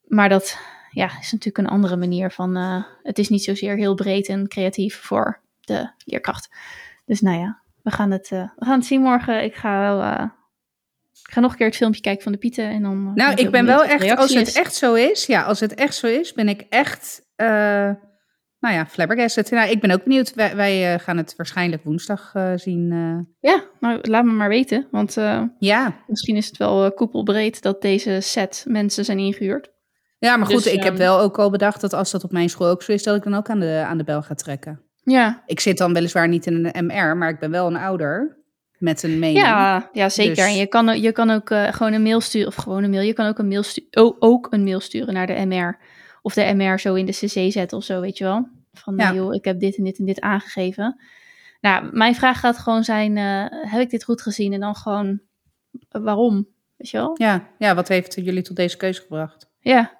[0.07, 0.59] Maar dat
[0.91, 2.57] ja, is natuurlijk een andere manier van.
[2.57, 6.51] Uh, het is niet zozeer heel breed en creatief voor de leerkracht.
[7.05, 9.45] Dus nou ja, we gaan het, uh, we gaan het zien morgen.
[9.45, 10.01] Ik ga wel.
[10.01, 10.25] Uh,
[11.27, 12.69] ik ga nog een keer het filmpje kijken van de Pieten.
[12.69, 14.17] En dan nou, ik ben wel echt.
[14.17, 14.55] Als het is.
[14.55, 15.27] echt zo is.
[15.27, 17.23] Ja, als het echt zo is, ben ik echt.
[17.37, 19.51] nou ja, flabbergasted.
[19.51, 20.35] Nou, ik ben ook benieuwd.
[20.35, 22.89] Wij, wij gaan het waarschijnlijk woensdag zien.
[23.41, 24.89] Ja, maar laat me maar weten.
[24.91, 25.15] Want
[25.59, 25.97] ja.
[26.07, 29.71] misschien is het wel koepelbreed dat deze set mensen zijn ingehuurd.
[30.21, 32.49] Ja, maar goed, dus, ik heb wel ook al bedacht dat als dat op mijn
[32.49, 34.81] school ook zo is, dat ik dan ook aan de, aan de bel ga trekken.
[35.03, 35.43] Ja.
[35.47, 38.39] Ik zit dan weliswaar niet in een MR, maar ik ben wel een ouder
[38.79, 39.45] met een mening.
[39.45, 40.35] Ja, ja zeker.
[40.35, 40.45] Dus...
[40.45, 43.03] En je kan, je kan ook uh, gewoon een mail sturen, of gewoon een mail.
[43.03, 45.79] Je kan ook een mail, oh, ook een mail sturen naar de MR.
[46.23, 48.49] Of de MR zo in de CC zetten of zo, weet je wel.
[48.73, 49.15] Van, ja.
[49.15, 51.01] joh, ik heb dit en dit en dit aangegeven.
[51.61, 54.53] Nou, mijn vraag gaat gewoon zijn, uh, heb ik dit goed gezien?
[54.53, 55.21] En dan gewoon,
[55.73, 56.49] uh, waarom?
[56.77, 57.15] Weet je wel?
[57.15, 59.49] Ja, ja, wat heeft jullie tot deze keuze gebracht?
[59.61, 60.00] Ja,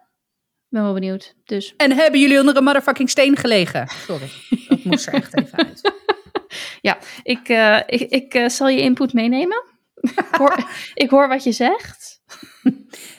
[0.71, 1.35] ben wel benieuwd.
[1.45, 1.75] Dus.
[1.77, 3.89] En hebben jullie onder een motherfucking steen gelegen?
[3.89, 4.31] Sorry,
[4.69, 5.93] dat moest er echt even uit.
[6.89, 9.65] ja, ik, uh, ik, ik uh, zal je input meenemen.
[10.01, 12.23] ik, hoor, ik hoor wat je zegt.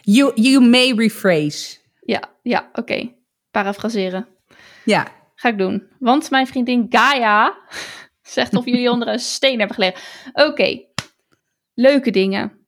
[0.02, 1.78] You, you may rephrase.
[2.00, 2.80] Ja, ja oké.
[2.80, 3.16] Okay.
[3.52, 4.28] Parafraseren.
[4.86, 5.08] Ja.
[5.36, 5.88] Ga ik doen.
[6.00, 7.58] Want mijn vriendin Gaia
[8.22, 10.02] zegt of jullie onder een steen hebben gelegen.
[10.34, 10.48] Oké.
[10.48, 10.90] Okay.
[11.74, 12.60] Leuke dingen.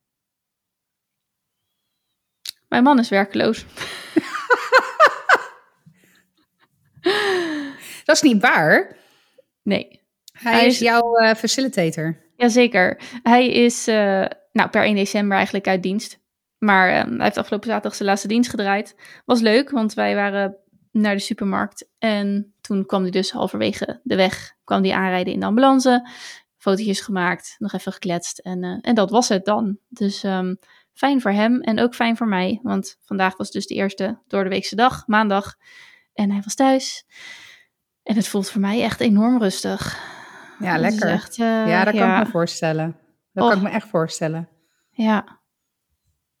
[2.68, 3.64] Mijn man is werkloos.
[8.04, 8.96] Dat is niet waar.
[9.62, 10.02] Nee.
[10.32, 12.22] Hij, hij is, is jouw uh, facilitator.
[12.36, 13.00] Jazeker.
[13.22, 16.22] Hij is uh, nou, per 1 december eigenlijk uit dienst.
[16.58, 18.96] Maar uh, hij heeft afgelopen zaterdag zijn laatste dienst gedraaid.
[19.24, 20.56] Was leuk, want wij waren
[20.90, 21.88] naar de supermarkt.
[21.98, 26.08] En toen kwam hij dus halverwege de weg kwam die aanrijden in de ambulance.
[26.56, 28.38] Fotootjes gemaakt, nog even gekletst.
[28.38, 29.78] En, uh, en dat was het dan.
[29.88, 30.58] Dus um,
[30.92, 32.60] fijn voor hem en ook fijn voor mij.
[32.62, 35.54] Want vandaag was dus de eerste door de weekse dag, maandag.
[36.14, 37.04] En hij was thuis.
[38.02, 39.98] En het voelt voor mij echt enorm rustig.
[40.58, 41.08] Ja, lekker.
[41.08, 42.00] Echt, uh, ja, dat ja.
[42.06, 42.96] kan ik me voorstellen.
[43.32, 43.50] Dat Oh.
[43.50, 44.48] kan ik me echt voorstellen.
[44.90, 45.40] Ja,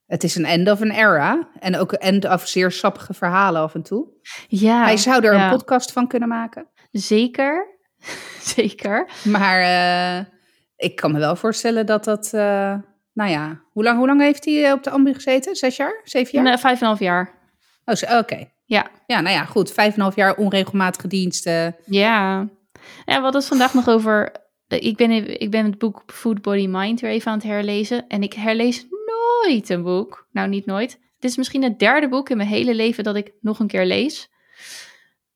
[0.06, 1.48] Het is een end of an era.
[1.58, 4.06] En ook een end of zeer sappige verhalen af en toe.
[4.48, 4.82] ja.
[4.84, 5.44] Hij zou er ja.
[5.44, 6.68] een podcast van kunnen maken.
[6.92, 7.78] Zeker.
[8.56, 9.08] Zeker.
[9.24, 10.24] Maar eh,
[10.76, 12.32] ik kan me wel voorstellen dat dat...
[12.32, 12.74] eh,
[13.12, 15.56] nou ja, hoe lang, hoe lang heeft hij eh, op de ambu gezeten?
[15.56, 16.00] Zes jaar?
[16.04, 16.42] Zeven jaar?
[16.42, 17.34] Nee, vijf en een half jaar.
[17.84, 18.52] Oh, oké.
[18.64, 18.90] Ja.
[19.06, 19.72] Ja, nou ja, goed.
[19.72, 21.76] Vijf en een half jaar onregelmatige diensten.
[21.86, 22.48] Ja.
[23.04, 24.32] Ja, we hadden het vandaag nog over.
[24.68, 28.06] eh, Ik ben, ik ben het boek Food Body Mind weer even aan het herlezen.
[28.08, 30.26] En ik herlees nooit een boek.
[30.32, 30.90] Nou, niet nooit.
[31.18, 33.86] Dit is misschien het derde boek in mijn hele leven dat ik nog een keer
[33.86, 34.30] lees.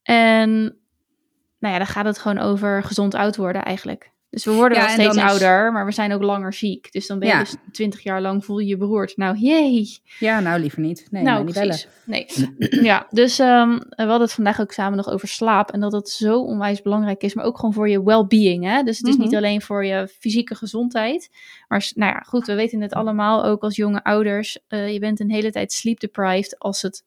[0.03, 0.51] En
[1.59, 4.11] nou ja, dan gaat het gewoon over gezond oud worden eigenlijk.
[4.31, 6.93] Dus we worden wel steeds ouder, maar we zijn ook langer ziek.
[6.93, 9.17] Dus dan ben je dus twintig jaar lang voel je je beroerd.
[9.17, 9.99] Nou, jee.
[10.19, 11.07] Ja, nou liever niet.
[11.11, 11.79] Nee, nou, niet bellen.
[12.05, 12.27] Nee.
[12.91, 15.71] ja, dus um, we hadden het vandaag ook samen nog over slaap.
[15.71, 18.65] En dat het zo onwijs belangrijk is, maar ook gewoon voor je well-being.
[18.65, 18.83] Hè?
[18.83, 19.37] Dus het is niet mhm.
[19.37, 21.31] alleen voor je fysieke gezondheid.
[21.69, 24.59] Maar nou ja, goed, we weten het allemaal ook als jonge ouders.
[24.69, 27.05] Uh, je bent een hele tijd sleep deprived als het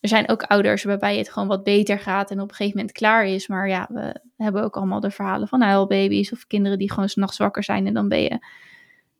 [0.00, 2.96] er zijn ook ouders waarbij het gewoon wat beter gaat en op een gegeven moment
[2.96, 3.46] klaar is.
[3.46, 7.36] Maar ja, we hebben ook allemaal de verhalen van huilbaby's of kinderen die gewoon s'nachts
[7.36, 8.38] wakker zijn en dan ben je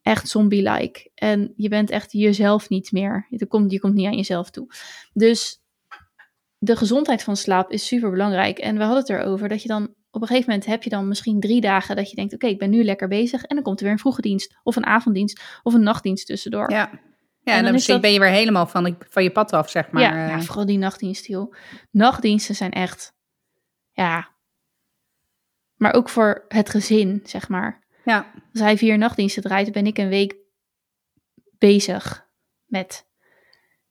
[0.03, 1.11] echt zombie-like.
[1.15, 3.27] En je bent echt jezelf niet meer.
[3.31, 4.67] Je komt, je komt niet aan jezelf toe.
[5.13, 5.63] Dus
[6.59, 8.59] de gezondheid van slaap is super belangrijk.
[8.59, 11.09] En we hadden het erover dat je dan op een gegeven moment heb je dan
[11.09, 13.43] misschien drie dagen dat je denkt: oké, ik ben nu lekker bezig.
[13.43, 16.71] En dan komt er weer een vroege dienst, of een avonddienst, of een nachtdienst tussendoor.
[16.71, 16.91] Ja.
[17.43, 20.03] Ja, en, dan, dan ben je weer helemaal van, van je pad af, zeg maar.
[20.03, 21.55] Ja, ja vooral die nachtdienst, joh.
[21.91, 23.15] Nachtdiensten zijn echt,
[23.93, 24.35] ja...
[25.77, 27.85] Maar ook voor het gezin, zeg maar.
[28.05, 28.33] Ja.
[28.53, 30.37] Als hij vier nachtdiensten draait, ben ik een week
[31.59, 32.29] bezig
[32.67, 33.07] met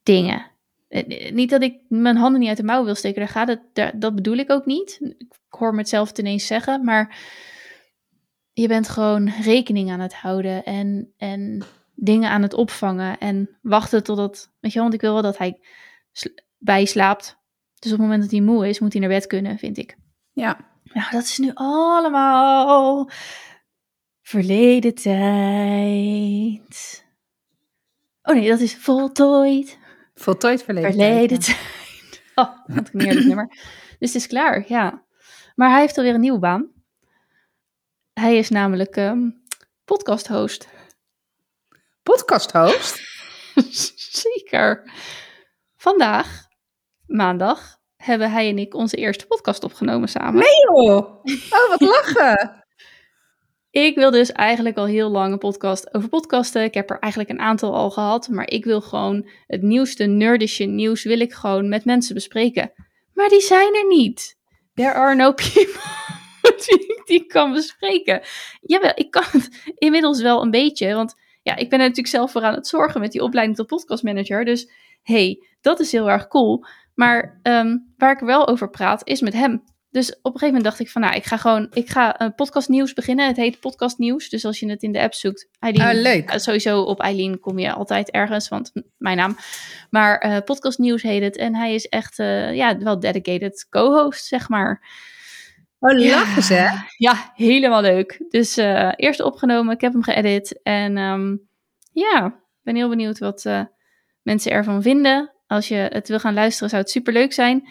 [0.03, 0.51] dingen.
[0.87, 3.93] Eh, niet dat ik mijn handen niet uit de mouw wil steken, daar gaat het,
[4.01, 4.99] dat bedoel ik ook niet.
[5.01, 7.17] Ik hoor me het ineens zeggen, maar
[8.53, 11.63] je bent gewoon rekening aan het houden en, en
[11.95, 15.59] dingen aan het opvangen en wachten totdat, weet je want ik wil wel dat hij
[16.57, 17.37] bijslaapt.
[17.79, 19.97] Dus op het moment dat hij moe is, moet hij naar bed kunnen, vind ik.
[20.31, 20.73] Ja.
[20.95, 23.09] Nou, dat is nu allemaal
[24.21, 27.05] verleden tijd.
[28.21, 29.77] Oh nee, dat is voltooid.
[30.13, 31.59] Voltooid verleden, verleden tijd.
[32.35, 33.47] Oh, wat een heerlijk nummer.
[33.99, 35.05] Dus het is klaar, ja.
[35.55, 36.71] Maar hij heeft alweer een nieuwe baan.
[38.13, 39.43] Hij is namelijk um,
[39.85, 40.67] podcast host
[42.03, 43.01] podcast-host?
[44.23, 44.91] Zeker.
[45.75, 46.47] Vandaag,
[47.05, 50.33] maandag, hebben hij en ik onze eerste podcast opgenomen samen.
[50.33, 50.97] Nee joh!
[51.49, 52.63] Oh, wat lachen!
[53.85, 56.63] ik wil dus eigenlijk al heel lang een podcast over podcasten.
[56.63, 58.27] Ik heb er eigenlijk een aantal al gehad.
[58.29, 62.71] Maar ik wil gewoon het nieuwste nerdische nieuws wil ik gewoon met mensen bespreken.
[63.13, 64.37] Maar die zijn er niet.
[64.73, 65.81] There are no people
[66.65, 68.21] die ik die kan bespreken.
[68.61, 70.93] Jawel, ik kan het inmiddels wel een beetje.
[70.93, 73.67] Want ja, ik ben er natuurlijk zelf voor aan het zorgen met die opleiding tot
[73.67, 74.45] podcastmanager.
[74.45, 76.65] Dus hey, dat is heel erg cool.
[76.95, 79.63] Maar um, waar ik wel over praat, is met hem.
[79.89, 82.35] Dus op een gegeven moment dacht ik van, nou, ik ga gewoon, ik ga een
[82.35, 83.27] podcast nieuws beginnen.
[83.27, 84.29] Het heet podcast nieuws.
[84.29, 86.31] Dus als je het in de app zoekt, Eileen, ah, leuk.
[86.31, 89.37] Uh, sowieso op Eileen kom je altijd ergens, want mijn naam.
[89.89, 91.37] Maar uh, podcast nieuws heet het.
[91.37, 94.87] En hij is echt, uh, ja, wel dedicated co-host, zeg maar.
[95.79, 96.69] Oh, lachen ze?
[96.97, 98.25] Ja, helemaal leuk.
[98.29, 100.59] Dus uh, eerst opgenomen, ik heb hem geëdit.
[100.63, 101.47] En um,
[101.91, 103.45] ja, ben heel benieuwd wat
[104.21, 105.34] mensen ervan vinden.
[105.55, 107.69] Als je het wil gaan luisteren, zou het super leuk zijn.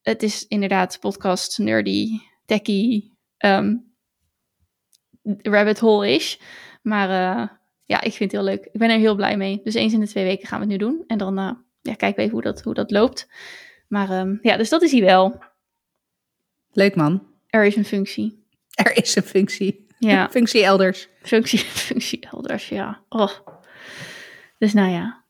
[0.00, 3.94] Het is inderdaad podcast nerdy, techie, um,
[5.42, 6.36] rabbit hole-ish.
[6.82, 7.48] Maar uh,
[7.84, 8.64] ja, ik vind het heel leuk.
[8.64, 9.60] Ik ben er heel blij mee.
[9.64, 11.04] Dus eens in de twee weken gaan we het nu doen.
[11.06, 13.28] En dan uh, ja, kijken we even hoe dat, hoe dat loopt.
[13.88, 15.42] Maar um, ja, dus dat is hij wel.
[16.72, 17.26] Leuk man.
[17.46, 18.40] Er is een functie.
[18.84, 19.86] Er is een functie.
[19.98, 20.28] Ja.
[20.36, 21.08] functie elders.
[21.22, 21.58] Functie,
[21.88, 23.04] functie elders, ja.
[23.08, 23.32] Oh.
[24.58, 25.21] Dus nou ja.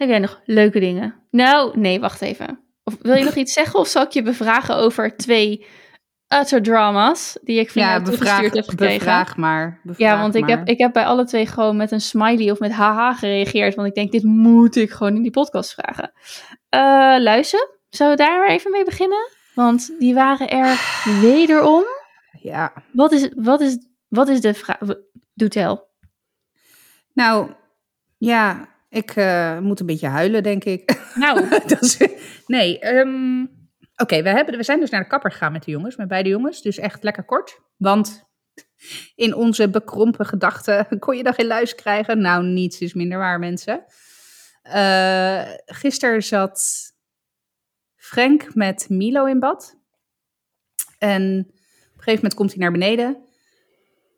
[0.00, 1.14] Heb jij nog leuke dingen?
[1.30, 2.60] Nou, nee, wacht even.
[2.84, 5.66] Of wil je nog iets zeggen of zal ik je bevragen over twee
[6.28, 8.98] utter dramas die ik van ja, jou toegestuurd heb gekregen?
[8.98, 9.80] Bevraag maar.
[9.96, 12.72] ja, want ik heb, ik heb bij alle twee gewoon met een smiley of met
[12.72, 13.74] haha gereageerd.
[13.74, 16.12] Want ik denk, dit moet ik gewoon in die podcast vragen.
[16.74, 19.28] Uh, luister, zullen we daar maar even mee beginnen?
[19.54, 20.80] Want die waren er
[21.30, 21.84] wederom.
[22.42, 22.72] Ja.
[22.92, 24.78] Wat is, wat is, wat is de vraag?
[25.34, 25.88] Doe tel.
[27.12, 27.50] Nou,
[28.18, 31.00] ja, ik uh, moet een beetje huilen, denk ik.
[31.14, 31.48] Nou.
[32.46, 33.50] nee, um,
[33.96, 36.62] oké, we we zijn dus naar de kapper gegaan met de jongens, met beide jongens.
[36.62, 37.60] Dus echt lekker kort.
[37.76, 38.28] Want
[39.14, 42.20] in onze bekrompen gedachten kon je dan geen luis krijgen.
[42.20, 43.84] Nou, niets is minder waar, mensen.
[44.74, 46.90] Uh, gisteren zat
[47.96, 49.76] Frank met Milo in bad.
[50.98, 53.24] En op een gegeven moment komt hij naar beneden.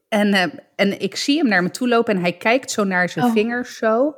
[0.09, 0.45] En, uh,
[0.77, 3.33] en ik zie hem naar me toe lopen en hij kijkt zo naar zijn oh.
[3.33, 4.17] vingers zo.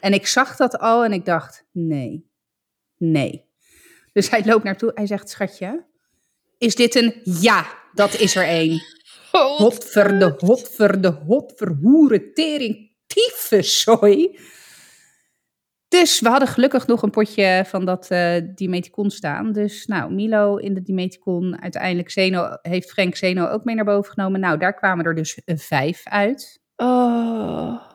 [0.00, 2.30] En ik zag dat al en ik dacht, nee,
[2.96, 3.44] nee.
[4.12, 5.84] Dus hij loopt naartoe, hij zegt, schatje,
[6.58, 7.20] is dit een...
[7.24, 8.82] Ja, dat is er één.
[9.30, 12.90] Hotverde, hotverde, hotverhoere, tering,
[13.60, 14.38] sorry.
[15.88, 19.52] Dus we hadden gelukkig nog een potje van dat uh, Dimeticon staan.
[19.52, 21.60] Dus nou, Milo in de Dimeticon.
[21.60, 24.40] Uiteindelijk Zeno, heeft Frank Zeno ook mee naar boven genomen.
[24.40, 26.60] Nou, daar kwamen er dus vijf uit.
[26.76, 27.85] Oh.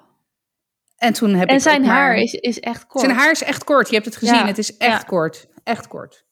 [1.02, 3.06] En toen heb en ik zijn haar is, is echt kort.
[3.06, 3.88] Zijn haar is echt kort.
[3.88, 4.46] Je hebt het gezien.
[4.46, 5.48] het is echt kort.
[5.64, 6.26] Echt kort.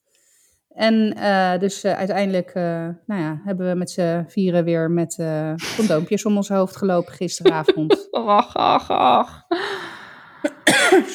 [0.70, 2.64] En uh, dus uh, uiteindelijk uh,
[3.06, 5.24] nou ja, hebben we met z'n vieren weer met
[5.76, 8.08] condoompjes om ons hoofd gelopen gisteravond.
[8.12, 9.46] ach, ach, ach.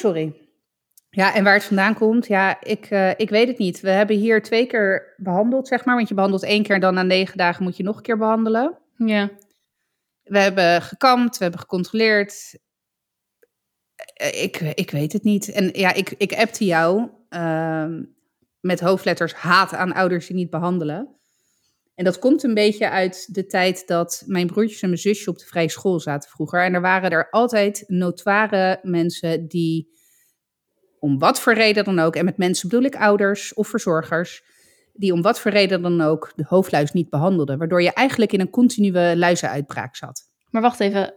[0.03, 0.33] Sorry.
[1.09, 3.79] Ja, en waar het vandaan komt, ja, ik, ik weet het niet.
[3.79, 5.95] We hebben hier twee keer behandeld, zeg maar.
[5.95, 8.17] Want je behandelt één keer en dan na negen dagen moet je nog een keer
[8.17, 8.77] behandelen.
[8.95, 9.29] Ja.
[10.23, 12.63] We hebben gekamd, we hebben gecontroleerd.
[14.41, 15.51] Ik, ik weet het niet.
[15.51, 18.03] En ja, ik, ik appte jou ehm,
[18.59, 21.15] met hoofdletters haat aan ouders die niet behandelen.
[21.95, 25.37] En dat komt een beetje uit de tijd dat mijn broertjes en mijn zusje op
[25.37, 26.63] de vrije school zaten vroeger.
[26.63, 29.89] En er waren er altijd notoire mensen die,
[30.99, 34.43] om wat voor reden dan ook, en met mensen bedoel ik ouders of verzorgers,
[34.93, 37.57] die om wat voor reden dan ook de hoofdluis niet behandelden.
[37.57, 40.29] Waardoor je eigenlijk in een continue luizenuitbraak zat.
[40.49, 41.13] Maar wacht even,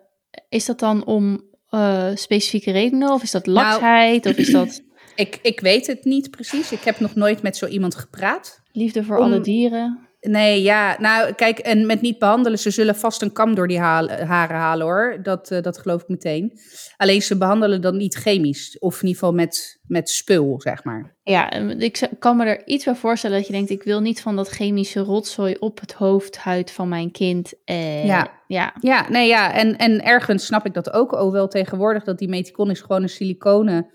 [0.48, 3.12] is dat dan om uh, specifieke redenen?
[3.12, 4.26] Of is dat laksheid?
[4.26, 4.80] of is dat...
[5.14, 6.72] Ik, ik weet het niet precies.
[6.72, 8.60] Ik heb nog nooit met zo iemand gepraat.
[8.72, 10.07] Liefde voor alle dieren.
[10.20, 13.78] Nee, ja, nou kijk, en met niet behandelen, ze zullen vast een kam door die
[13.78, 15.18] haren halen hoor.
[15.22, 16.58] Dat, uh, dat geloof ik meteen.
[16.96, 21.16] Alleen ze behandelen dan niet chemisch, of in ieder geval met, met spul, zeg maar.
[21.22, 24.36] Ja, ik kan me er iets bij voorstellen dat je denkt, ik wil niet van
[24.36, 27.52] dat chemische rotzooi op het hoofdhuid van mijn kind.
[27.64, 28.30] Uh, ja.
[28.46, 32.18] ja, ja, nee, ja, en, en ergens snap ik dat ook, oh wel tegenwoordig, dat
[32.18, 33.90] die meticon is gewoon een siliconen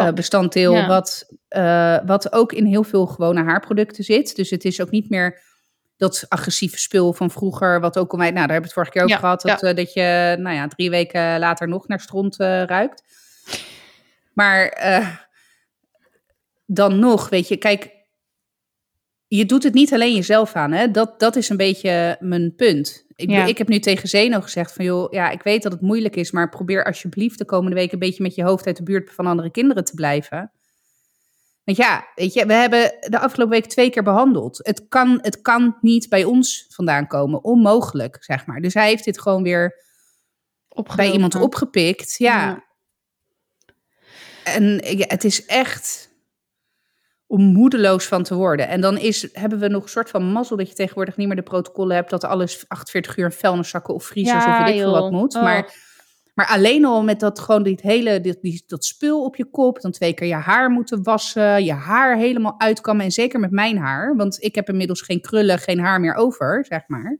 [0.00, 4.36] uh, bestanddeel, wat, uh, wat ook in heel veel gewone haarproducten zit.
[4.36, 5.46] Dus het is ook niet meer
[5.98, 8.92] dat agressieve spul van vroeger, wat ook al mij, nou daar hebben we het vorige
[8.92, 9.68] keer over gehad, dat, ja.
[9.68, 13.02] uh, dat je, nou ja, drie weken later nog naar stront ruikt.
[14.32, 14.78] Maar
[16.66, 17.96] dan nog, weet je, kijk,
[19.28, 20.90] je doet het niet alleen jezelf aan, hè?
[20.90, 23.06] Dat, dat is een beetje mijn punt.
[23.14, 23.44] Ik, ja.
[23.44, 26.30] ik heb nu tegen Zeno gezegd van, joh, ja, ik weet dat het moeilijk is,
[26.30, 29.26] maar probeer alsjeblieft de komende week een beetje met je hoofd uit de buurt van
[29.26, 30.52] andere kinderen te blijven.
[31.68, 34.60] Want ja, weet je, we hebben de afgelopen week twee keer behandeld.
[34.62, 38.60] Het kan, het kan niet bij ons vandaan komen, onmogelijk, zeg maar.
[38.60, 39.84] Dus hij heeft dit gewoon weer
[40.96, 42.46] bij iemand opgepikt, ja.
[42.46, 42.64] ja.
[44.44, 46.10] En ja, het is echt,
[47.26, 48.68] om moedeloos van te worden.
[48.68, 51.36] En dan is, hebben we nog een soort van mazzel dat je tegenwoordig niet meer
[51.36, 54.80] de protocollen hebt dat alles 48 uur in vuilniszakken of vriezers ja, of weet ik
[54.80, 55.34] veel wat moet.
[55.34, 55.42] Oh.
[55.42, 55.74] Maar,
[56.38, 59.90] maar alleen al met dat gewoon dit hele, dit, dat spul op je kop, dan
[59.90, 63.04] twee keer je haar moeten wassen, je haar helemaal uitkammen.
[63.04, 66.64] En zeker met mijn haar, want ik heb inmiddels geen krullen, geen haar meer over,
[66.68, 67.18] zeg maar.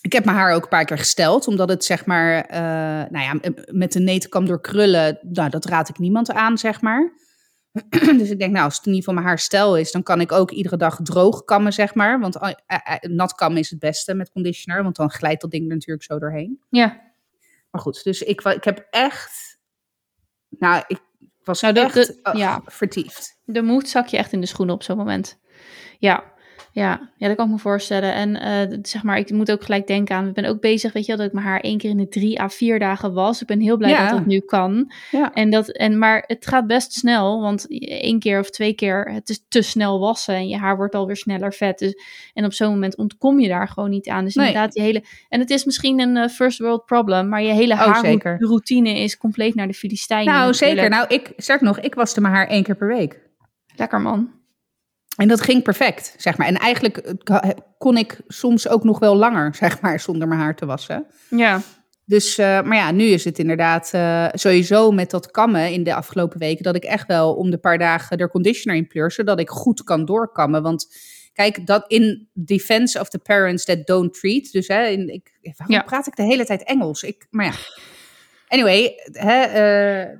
[0.00, 3.24] Ik heb mijn haar ook een paar keer gesteld, omdat het zeg maar, uh, nou
[3.24, 7.12] ja, met de netenkam door krullen, nou, dat raad ik niemand aan, zeg maar.
[8.18, 10.20] dus ik denk, nou, als het in ieder geval mijn haar stijl is, dan kan
[10.20, 12.20] ik ook iedere dag droog kammen, zeg maar.
[12.20, 15.68] Want uh, uh, nat kammen is het beste met conditioner, want dan glijdt dat ding
[15.68, 16.60] er natuurlijk zo doorheen.
[16.68, 17.00] Ja.
[17.70, 19.58] Maar goed, dus ik, ik heb echt,
[20.48, 21.00] nou, ik
[21.44, 22.62] was nou, de, echt de, ja.
[22.64, 23.38] vertiefd.
[23.44, 25.38] De moed zak je echt in de schoenen op zo'n moment.
[25.98, 26.32] Ja,
[26.80, 28.14] ja, ja, dat kan ik me voorstellen.
[28.14, 28.30] En
[28.72, 31.08] uh, zeg maar, ik moet ook gelijk denken aan, ik ben ook bezig, weet je
[31.08, 33.40] wel, dat ik mijn haar één keer in de drie à vier dagen was.
[33.40, 34.08] Ik ben heel blij ja.
[34.08, 34.92] dat dat nu kan.
[35.10, 35.32] Ja.
[35.32, 39.28] En dat, en, maar het gaat best snel, want één keer of twee keer, het
[39.28, 41.78] is te snel wassen en je haar wordt alweer sneller vet.
[41.78, 41.94] Dus,
[42.34, 44.24] en op zo'n moment ontkom je daar gewoon niet aan.
[44.24, 44.46] Dus nee.
[44.46, 47.74] inderdaad, die hele, en het is misschien een uh, first world problem, maar je hele
[47.74, 50.34] oh, haarroutine is compleet naar de Filistijnen.
[50.34, 50.88] Nou, zeker.
[50.88, 53.20] Nou, ik, zeg nog, ik waste mijn haar één keer per week.
[53.76, 54.39] Lekker man.
[55.20, 56.46] En dat ging perfect, zeg maar.
[56.46, 57.14] En eigenlijk
[57.78, 61.06] kon ik soms ook nog wel langer, zeg maar, zonder mijn haar te wassen.
[61.28, 61.60] Ja.
[62.04, 65.94] Dus, uh, maar ja, nu is het inderdaad uh, sowieso met dat kammen in de
[65.94, 66.64] afgelopen weken...
[66.64, 69.12] dat ik echt wel om de paar dagen er conditioner in pleur...
[69.12, 70.62] zodat ik goed kan doorkammen.
[70.62, 70.86] Want
[71.32, 74.52] kijk, dat in defense of the parents that don't treat...
[74.52, 75.82] dus hè, in, ik, waarom ja.
[75.82, 77.02] praat ik de hele tijd Engels?
[77.02, 77.54] Ik, maar ja,
[78.48, 80.18] anyway, hè, uh,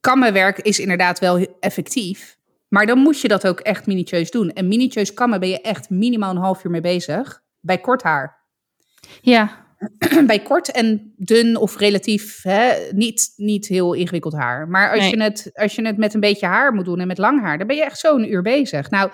[0.00, 2.40] kammenwerk is inderdaad wel effectief...
[2.72, 4.50] Maar dan moet je dat ook echt minutieus doen.
[4.52, 7.42] En minutieus kammen ben je echt minimaal een half uur mee bezig.
[7.60, 8.40] Bij kort haar.
[9.20, 9.66] Ja.
[10.26, 14.68] Bij kort en dun of relatief hè, niet, niet heel ingewikkeld haar.
[14.68, 15.10] Maar als, nee.
[15.10, 17.58] je het, als je het met een beetje haar moet doen en met lang haar,
[17.58, 18.90] dan ben je echt zo'n uur bezig.
[18.90, 19.10] Nou,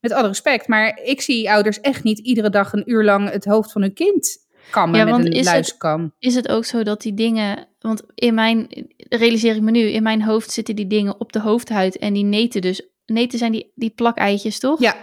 [0.00, 3.44] met alle respect, maar ik zie ouders echt niet iedere dag een uur lang het
[3.44, 6.02] hoofd van hun kind kammen ja, met een luiskam.
[6.02, 9.80] Het, is het ook zo dat die dingen, want in mijn, realiseer ik me nu,
[9.80, 13.52] in mijn hoofd zitten die dingen op de hoofdhuid en die neten dus neten zijn
[13.52, 14.80] die, die plakeitjes, toch?
[14.80, 14.94] Ja.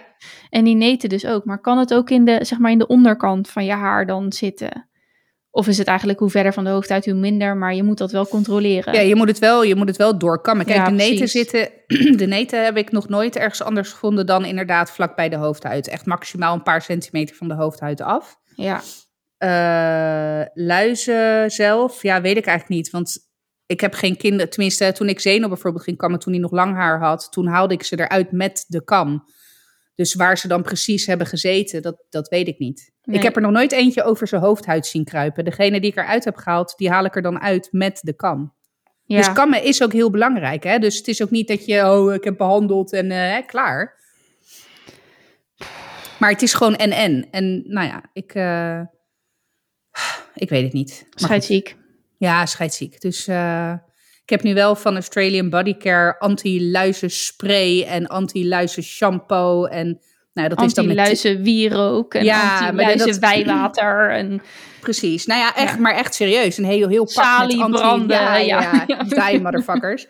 [0.50, 1.46] En die neten dus ook.
[1.46, 4.34] Maar kan het ook in de, zeg maar in de onderkant van je haar dan
[4.34, 4.90] zitten?
[5.52, 7.98] Of is het eigenlijk hoe verder van de hoofd uit, hoe minder, maar je moet
[7.98, 8.94] dat wel controleren.
[8.94, 10.66] Ja, je moet het wel, je moet het wel doorkammen.
[10.66, 11.50] Kijk, ja, de neten precies.
[11.50, 11.70] zitten,
[12.22, 15.88] de neten heb ik nog nooit ergens anders gevonden dan inderdaad vlak bij de hoofdhuid.
[15.88, 18.40] Echt maximaal een paar centimeter van de hoofdhuid af.
[18.56, 18.82] Ja.
[19.40, 22.90] Uh, luizen zelf, ja, weet ik eigenlijk niet.
[22.90, 23.27] Want
[23.68, 26.76] ik heb geen kinderen, tenminste toen ik Zeno bijvoorbeeld ging kammen, toen hij nog lang
[26.76, 29.24] haar had, toen haalde ik ze eruit met de kam.
[29.96, 32.92] Dus waar ze dan precies hebben gezeten, dat, dat weet ik niet.
[33.04, 35.46] Ik heb er nog nooit eentje over zijn hoofdhuid zien kruipen.
[35.46, 38.56] Degene die ik eruit heb gehaald, die haal ik er dan uit met de kam.
[39.06, 40.64] Dus kammen is ook heel belangrijk.
[40.64, 40.80] Hè?
[40.80, 43.96] Dus het is ook niet dat je, oh, ik heb behandeld en uh, klaar.
[46.20, 47.28] Maar het is gewoon en-en.
[47.32, 48.82] En nou ja, ik, uh,
[50.34, 51.08] ik weet het niet.
[51.10, 51.78] Scheidziek.
[52.18, 53.02] Ja, scheidziek.
[53.02, 53.74] Dus uh,
[54.24, 60.00] ik heb nu wel van Australian Body Care anti-luizen spray en anti-luizen shampoo en
[60.38, 63.20] nou, dat is dan met wierook en ja, anti-luizen dat...
[63.20, 64.10] wijwater.
[64.10, 64.42] En...
[64.82, 65.26] Precies.
[65.26, 66.58] Nou ja, echt, maar echt serieus.
[66.58, 67.78] Een heel, heel pak met anti...
[67.78, 68.18] branden.
[68.18, 69.30] Ja, ja, ja.
[69.30, 70.08] die motherfuckers.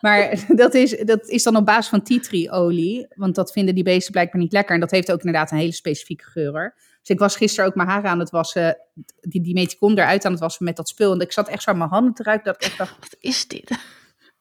[0.00, 3.06] maar dat is, dat is dan op basis van tea tree olie.
[3.14, 4.74] Want dat vinden die beesten blijkbaar niet lekker.
[4.74, 6.74] En dat heeft ook inderdaad een hele specifieke geur.
[7.02, 8.78] Dus ik was gisteren ook mijn haar aan het wassen,
[9.20, 11.12] die, die meticon eruit aan het wassen met dat spul.
[11.12, 12.96] En ik zat echt zo aan mijn handen te ruiken, dat ik echt dacht...
[13.00, 13.70] Wat is dit?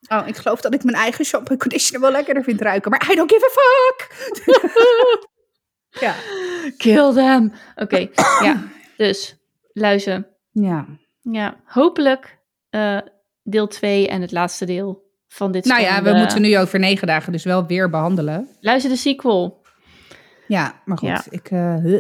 [0.08, 2.92] Oh, ik geloof dat ik mijn eigen shampoo conditioner wel lekkerder vind ruiken.
[2.92, 4.10] Maar I don't give a fuck!
[6.06, 6.16] ja.
[6.78, 7.54] Kill them!
[7.76, 7.98] Oké,
[8.48, 8.64] ja.
[8.98, 9.38] Dus,
[9.74, 10.28] luizen.
[10.52, 10.86] Ja.
[11.22, 12.98] Ja, hopelijk uh,
[13.44, 17.08] deel 2 en het laatste deel van dit Nou ja, we moeten nu over negen
[17.08, 18.48] dagen dus wel weer behandelen.
[18.60, 19.62] Luister de sequel.
[20.48, 21.10] Ja, maar goed.
[21.10, 21.24] Ja.
[21.30, 22.00] Ik, uh,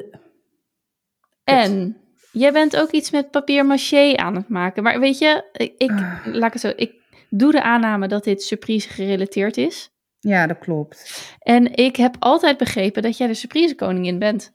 [1.51, 1.97] en
[2.31, 4.83] jij bent ook iets met papier maché aan het maken.
[4.83, 5.43] Maar weet je,
[5.77, 6.25] ik, uh.
[6.25, 6.93] laat het zo, ik
[7.29, 9.89] doe de aanname dat dit surprise gerelateerd is.
[10.19, 11.23] Ja, dat klopt.
[11.39, 14.53] En ik heb altijd begrepen dat jij de surprise koningin bent.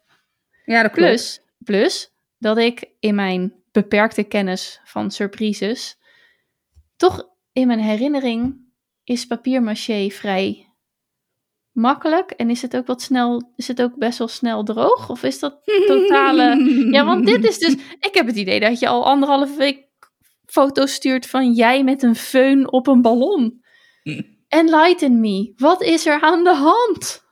[0.64, 1.08] Ja, dat klopt.
[1.08, 5.98] Plus, plus dat ik in mijn beperkte kennis van surprises
[6.96, 8.64] toch in mijn herinnering
[9.04, 10.65] is papier maché vrij
[11.76, 12.30] makkelijk?
[12.30, 15.10] En is het ook wat snel, is het ook best wel snel droog?
[15.10, 16.64] Of is dat totale...
[16.94, 17.72] ja, want dit is dus...
[18.00, 19.84] Ik heb het idee dat je al anderhalve week
[20.46, 23.64] foto's stuurt van jij met een föhn op een ballon.
[24.48, 25.52] Enlighten me.
[25.56, 27.24] Wat is er aan de hand?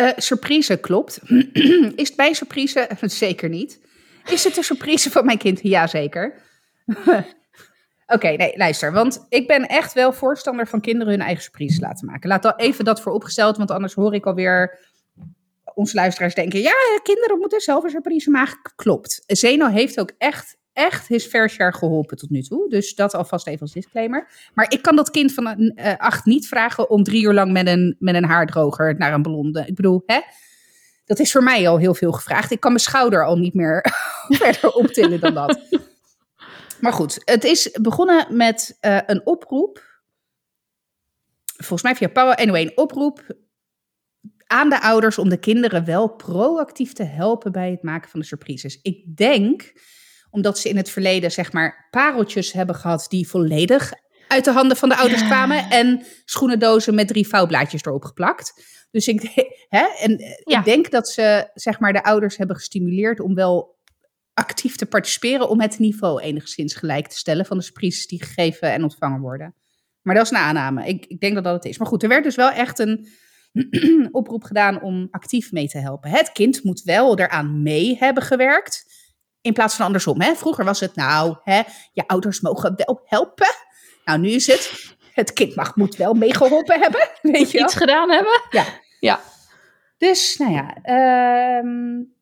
[0.00, 1.20] Uh, surprise, klopt.
[1.96, 2.88] is het bij surprise?
[3.00, 3.80] Zeker niet.
[4.24, 5.60] Is het een surprise van mijn kind?
[5.62, 6.42] Jazeker.
[8.10, 8.92] Oké, nee, luister.
[8.92, 12.28] Want ik ben echt wel voorstander van kinderen hun eigen surprise laten maken.
[12.28, 14.78] Laat dan even dat vooropgesteld, want anders hoor ik alweer
[15.74, 18.72] onze luisteraars denken: ja, kinderen moeten zelf een surprise maken.
[18.76, 19.22] Klopt.
[19.26, 22.68] Zeno heeft ook echt, echt his fair geholpen tot nu toe.
[22.68, 24.28] Dus dat alvast even als disclaimer.
[24.54, 27.66] Maar ik kan dat kind van uh, acht niet vragen om drie uur lang met
[27.66, 29.64] een, met een haardroger naar een blonde.
[29.66, 30.20] Ik bedoel, hè?
[31.04, 32.50] Dat is voor mij al heel veel gevraagd.
[32.50, 33.84] Ik kan mijn schouder al niet meer
[34.28, 35.60] verder optillen dan dat.
[36.80, 39.86] Maar goed, het is begonnen met uh, een oproep.
[41.56, 42.36] Volgens mij via Power.
[42.36, 43.36] Anyway, een oproep
[44.46, 48.26] aan de ouders om de kinderen wel proactief te helpen bij het maken van de
[48.26, 48.78] surprises.
[48.82, 49.72] Ik denk
[50.30, 53.92] omdat ze in het verleden zeg maar pareltjes hebben gehad die volledig
[54.28, 58.64] uit de handen van de ouders kwamen en schoenendozen met drie vouwblaadjes erop geplakt.
[58.90, 59.22] Dus ik,
[59.76, 63.77] hè, en ik denk dat ze zeg maar de ouders hebben gestimuleerd om wel
[64.38, 68.72] actief te participeren om het niveau enigszins gelijk te stellen van de surprises die gegeven
[68.72, 69.54] en ontvangen worden.
[70.02, 70.86] Maar dat is een aanname.
[70.86, 71.78] Ik, ik denk dat dat het is.
[71.78, 73.08] Maar goed, er werd dus wel echt een
[74.10, 76.10] oproep gedaan om actief mee te helpen.
[76.10, 78.86] Het kind moet wel eraan mee hebben gewerkt.
[79.40, 80.20] In plaats van andersom.
[80.20, 80.34] Hè?
[80.34, 83.54] Vroeger was het nou, hè, je ouders mogen wel helpen.
[84.04, 87.08] Nou, nu is het, het kind mag, moet wel meegeholpen hebben.
[87.32, 88.40] Weet je Iets gedaan hebben.
[88.50, 88.64] Ja.
[89.00, 89.20] ja.
[89.98, 90.76] Dus, nou ja,
[91.58, 92.16] um,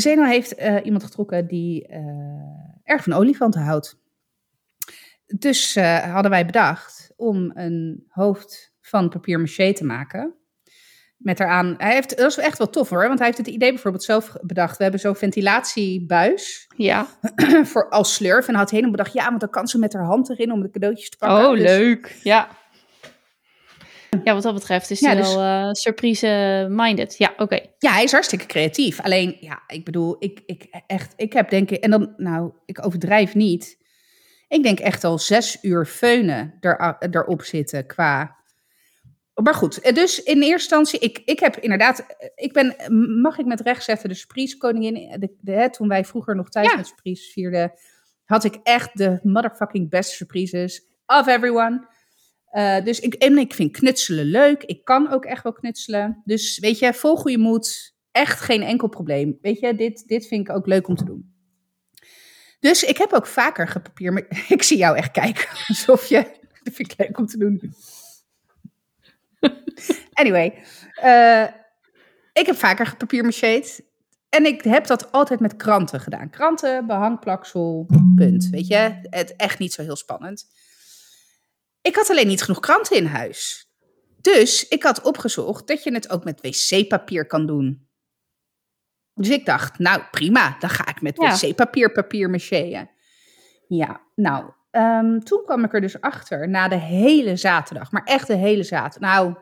[0.00, 1.96] Zeno heeft uh, iemand getrokken die uh,
[2.82, 4.02] erg van olifanten houdt.
[5.26, 10.34] Dus uh, hadden wij bedacht om een hoofd van papier maché te maken.
[11.16, 13.72] Met eraan, hij heeft, dat is echt wel tof hoor, want hij heeft het idee
[13.72, 14.76] bijvoorbeeld zelf bedacht.
[14.76, 17.06] We hebben zo'n ventilatiebuis ja.
[17.70, 18.48] voor als slurf.
[18.48, 20.70] En had helemaal bedacht, ja, want dan kan ze met haar hand erin om de
[20.70, 21.48] cadeautjes te pakken.
[21.48, 22.20] Oh, dus leuk.
[22.22, 22.48] Ja.
[24.24, 27.16] Ja, wat dat betreft is hij dus, wel uh, surprise-minded.
[27.18, 27.60] Ja, oké.
[27.78, 29.00] Ja, hij is hartstikke creatief.
[29.00, 32.86] Alleen, ja, ik bedoel, ik, ik echt, ik heb denk ik, en dan, nou, ik
[32.86, 33.82] overdrijf niet.
[34.48, 38.42] Ik denk echt al zes uur feunen er, erop zitten qua...
[39.34, 42.76] Maar goed, dus in eerste instantie, ik, ik heb inderdaad, ik ben,
[43.20, 46.86] mag ik met recht zetten, de surprise koningin, de, toen wij vroeger nog thuis met
[46.86, 47.72] surprise vierden,
[48.24, 51.86] had ik echt de motherfucking best surprises of everyone.
[52.54, 54.62] Uh, dus ik, en ik vind knutselen leuk.
[54.62, 56.22] Ik kan ook echt wel knutselen.
[56.24, 57.94] Dus weet je, vol goede moed.
[58.12, 59.38] Echt geen enkel probleem.
[59.40, 61.32] Weet je, dit, dit vind ik ook leuk om te doen.
[62.60, 64.26] Dus ik heb ook vaker gepapier.
[64.48, 65.48] Ik zie jou echt kijken.
[65.68, 66.22] Alsof je.
[66.62, 67.74] Dat vind ik leuk om te doen.
[70.12, 70.54] Anyway.
[71.04, 71.46] Uh,
[72.32, 73.80] ik heb vaker gepapiermacheerd.
[74.28, 76.30] en ik heb dat altijd met kranten gedaan.
[76.30, 77.86] Kranten, behangplaksel,
[78.16, 78.48] punt.
[78.48, 80.46] Weet je, het echt niet zo heel spannend.
[81.84, 83.68] Ik had alleen niet genoeg kranten in huis.
[84.20, 87.88] Dus ik had opgezocht dat je het ook met wc-papier kan doen.
[89.14, 92.90] Dus ik dacht, nou prima, dan ga ik met wc-papier papier macheën.
[93.68, 98.26] Ja, nou, ehm, toen kwam ik er dus achter na de hele zaterdag, maar echt
[98.26, 99.10] de hele zaterdag.
[99.10, 99.34] Nou,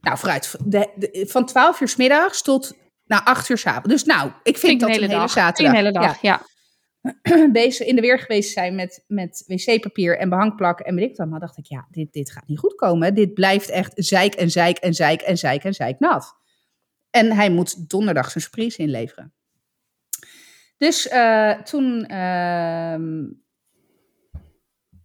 [0.00, 3.88] nou vooruit, de, van 12 uur s middags tot naar 8 uur s avonds.
[3.88, 5.72] Dus nou, ik vind dat een hele, hele zaterdag.
[5.72, 6.42] Een hele dag, ja.
[7.52, 11.28] Bezig in de weer geweest zijn met, met wc-papier en behangplak en weet ik dan.
[11.28, 13.14] Maar dacht ik, ja, dit, dit gaat niet goed komen.
[13.14, 16.36] Dit blijft echt zeik en zeik en zeik en zeik en zeik nat.
[17.10, 19.32] En hij moet donderdag zijn surprise inleveren.
[20.78, 23.26] Dus uh, toen ehm,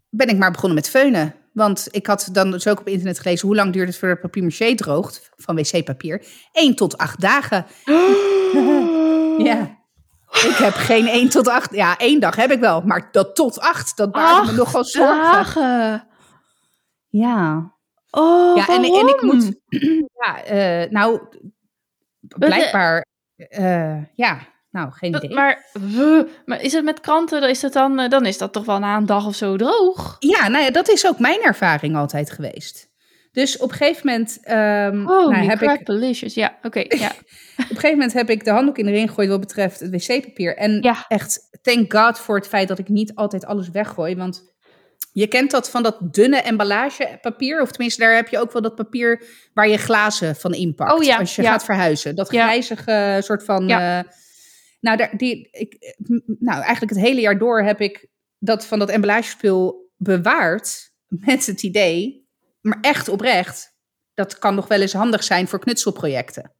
[0.09, 1.35] ben ik maar begonnen met feunen.
[1.53, 4.43] Want ik had dan dus ook op internet gelezen hoe lang duurt het voordat papier
[4.43, 6.25] maché droogt van wc-papier.
[6.51, 7.65] 1 tot 8 dagen.
[9.49, 9.82] ja.
[10.33, 11.73] Ik heb geen 1 tot 8.
[11.73, 12.81] Ja, één dag heb ik wel.
[12.81, 15.21] Maar dat tot 8, dat baart me nogal zorgen.
[15.21, 16.07] dagen?
[17.09, 17.71] Ja.
[18.09, 19.51] Oh, ja, en, en ik moet...
[20.23, 20.51] Ja,
[20.83, 21.21] uh, nou,
[22.19, 23.05] blijkbaar...
[23.59, 24.39] Uh, ja,
[24.71, 25.33] nou, geen idee.
[25.33, 25.65] Maar,
[26.45, 28.79] maar is het met kranten, dan is, het dan, eh, dan is dat toch wel
[28.79, 30.15] na een dag of zo droog?
[30.19, 32.92] Ja, nou ja, dat is ook mijn ervaring altijd geweest.
[33.33, 34.37] Dus op een gegeven moment.
[34.47, 36.33] Um, oh, nou, heb ik, delicious.
[36.33, 36.79] Ja, oké.
[37.05, 37.09] ja.
[37.09, 39.89] op een gegeven moment heb ik de handdoek in de ring gegooid wat betreft het
[39.89, 40.57] wc-papier.
[40.57, 41.05] En ja.
[41.07, 44.15] echt, thank God voor het feit dat ik niet altijd alles weggooi.
[44.15, 44.53] Want
[45.11, 47.61] je kent dat van dat dunne emballagepapier.
[47.61, 49.23] Of tenminste, daar heb je ook wel dat papier
[49.53, 50.93] waar je glazen van inpakt.
[50.93, 52.15] Oh, ja, als je gaat verhuizen.
[52.15, 53.71] Dat grijzige soort van.
[53.71, 53.99] Uh,
[54.79, 55.95] nou, daar, die, ik,
[56.39, 58.07] nou, eigenlijk het hele jaar door heb ik
[58.39, 60.91] dat van dat emballagespul bewaard.
[61.07, 62.22] Met het idee,
[62.63, 63.75] maar echt oprecht,
[64.13, 66.51] dat kan nog wel eens handig zijn voor knutselprojecten.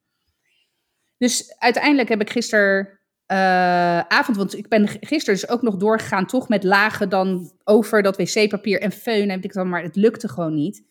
[1.18, 6.26] Dus uiteindelijk heb ik gisteren uh, avond, want ik ben gisteren dus ook nog doorgegaan,
[6.26, 10.28] toch met lagen dan over dat wc-papier en feun heb ik dan, maar het lukte
[10.28, 10.84] gewoon niet.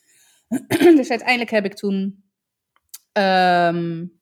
[0.99, 2.25] dus uiteindelijk heb ik toen
[3.13, 4.21] um,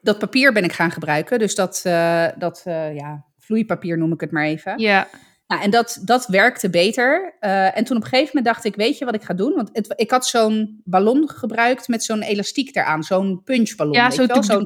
[0.00, 1.38] dat papier ben ik gaan gebruiken.
[1.38, 4.78] Dus dat, uh, dat uh, ja, vloeipapier noem ik het maar even.
[4.78, 5.08] Ja.
[5.46, 7.36] Nou, en dat, dat werkte beter.
[7.40, 9.54] Uh, en toen op een gegeven moment dacht ik, weet je wat ik ga doen?
[9.54, 13.02] Want het, ik had zo'n ballon gebruikt met zo'n elastiek eraan.
[13.02, 13.92] Zo'n punchballon.
[13.92, 14.62] Ja, zo'n zo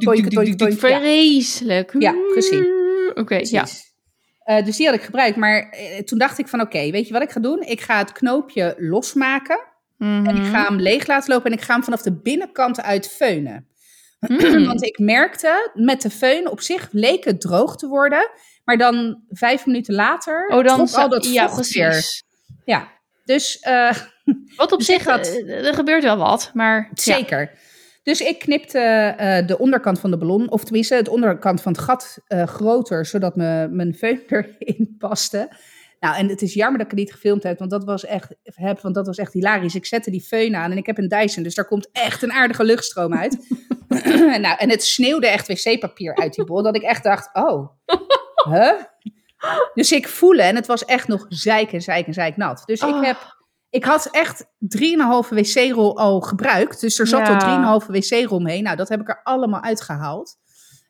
[0.79, 1.95] Vreselijk.
[1.99, 2.67] Ja, precies.
[3.15, 3.67] Oké, ja.
[4.45, 5.37] Uh, dus die had ik gebruikt.
[5.37, 5.75] Maar
[6.05, 7.63] toen dacht ik van, oké, weet je wat ik ga doen?
[7.63, 9.61] Ik ga het knoopje losmaken.
[9.99, 10.27] Mm -hmm.
[10.27, 11.51] En ik ga hem leeg laten lopen.
[11.51, 13.67] En ik ga hem vanaf de binnenkant uit feunen.
[14.29, 14.67] Mm.
[14.67, 18.31] Want ik merkte, met de föhn op zich leek het droog te worden.
[18.69, 22.25] Maar dan vijf minuten later oh, dan al dat ja, precies.
[22.65, 22.89] Ja,
[23.25, 23.65] dus...
[23.69, 23.93] Uh,
[24.57, 26.91] wat op dus zich, had, eh, er gebeurt wel wat, maar...
[26.95, 27.51] Zeker.
[28.03, 31.81] Dus ik knipte uh, de onderkant van de ballon, of tenminste het onderkant van het
[31.81, 35.53] gat uh, groter, zodat me, mijn föhn erin paste.
[36.01, 38.35] Nou, en het is jammer dat ik het niet gefilmd heb, want dat was echt,
[38.43, 39.75] heb, want dat was echt hilarisch.
[39.75, 42.33] Ik zette die föhn aan en ik heb een Dyson, dus daar komt echt een
[42.33, 43.47] aardige luchtstroom uit.
[44.45, 47.69] nou, en het sneeuwde echt wc-papier uit die bol, dat ik echt dacht, oh,
[48.45, 48.83] huh?
[49.75, 52.63] Dus ik voelde, en het was echt nog zeik en zeik en zeik nat.
[52.65, 53.37] Dus ik heb,
[53.71, 54.49] ik had echt 3,5
[55.29, 56.81] wc-rol al gebruikt.
[56.81, 57.63] Dus er zat ja.
[57.65, 58.63] al 3,5 wc-rol mee.
[58.63, 60.37] Nou, dat heb ik er allemaal uitgehaald.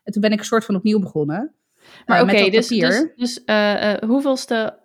[0.05, 1.55] En toen ben ik een soort van opnieuw begonnen.
[2.07, 4.79] Maar uh, oké, dus, dus, dus uh, uh, hoeveelste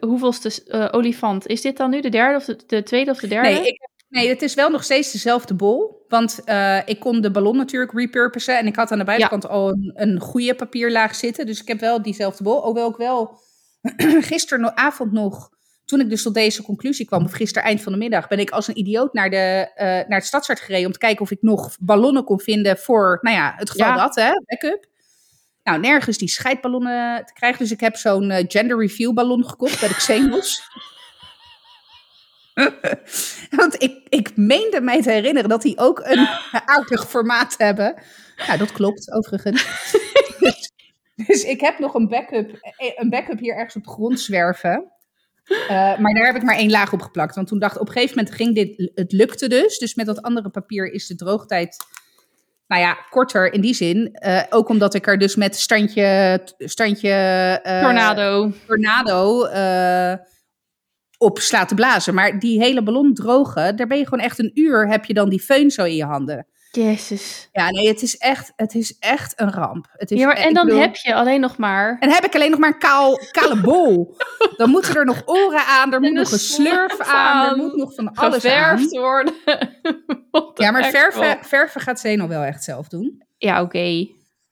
[0.00, 1.46] hoeveelste uh, olifant?
[1.46, 3.48] Is dit dan nu de derde of de, de tweede of de derde?
[3.48, 6.04] Nee, ik, nee, het is wel nog steeds dezelfde bol.
[6.08, 8.58] Want uh, ik kon de ballon natuurlijk repurposen.
[8.58, 11.46] En ik had aan de buitenkant al een, een goede papierlaag zitten.
[11.46, 12.62] Dus ik heb wel diezelfde bol.
[12.62, 13.40] Hoewel ik wel
[14.30, 15.50] gisteravond nog,
[15.84, 18.50] toen ik dus tot deze conclusie kwam, of gisteren eind van de middag, ben ik
[18.50, 21.42] als een idioot naar, de, uh, naar het stadsart gereden om te kijken of ik
[21.42, 24.88] nog ballonnen kon vinden voor, nou ja, het geval dat, hè, backup.
[25.62, 27.58] Nou, nergens die scheidballonnen te krijgen.
[27.58, 30.60] Dus ik heb zo'n uh, gender review ballon gekocht bij de Xenos.
[33.60, 36.28] Want ik, ik meende mij te herinneren dat die ook een
[36.76, 38.02] aardig formaat hebben.
[38.46, 39.64] Ja, dat klopt overigens.
[40.38, 40.72] dus,
[41.26, 44.92] dus, ik heb nog een backup, eh, een backup hier ergens op de grond zwerven.
[45.50, 47.34] Uh, maar daar heb ik maar één laag op geplakt.
[47.34, 49.78] Want toen dacht ik, op een gegeven moment ging dit, het lukte dus.
[49.78, 51.76] Dus met dat andere papier is de droogtijd
[52.66, 54.18] nou ja, korter in die zin.
[54.26, 57.08] Uh, ook omdat ik er dus met standje, standje
[57.66, 59.46] uh, tornado, tornado
[61.20, 62.14] op sla te blazen.
[62.14, 65.28] Maar die hele ballon drogen, daar ben je gewoon echt een uur, heb je dan
[65.28, 66.46] die föhn zo in je handen.
[66.70, 67.48] Jezus.
[67.52, 69.86] Ja, nee, het is echt, het is echt een ramp.
[69.92, 71.96] Het is, ja, maar, en dan heb je alleen nog maar...
[72.00, 74.16] En heb ik alleen nog maar een kaal, kale bol.
[74.56, 77.94] dan moeten er nog oren aan, er moet nog een slurf aan, er moet nog
[77.94, 79.00] van alles geverfd aan.
[79.00, 79.34] worden.
[80.54, 83.22] ja, maar verven, verven gaat Zeno wel echt zelf doen.
[83.38, 84.08] Ja, oké.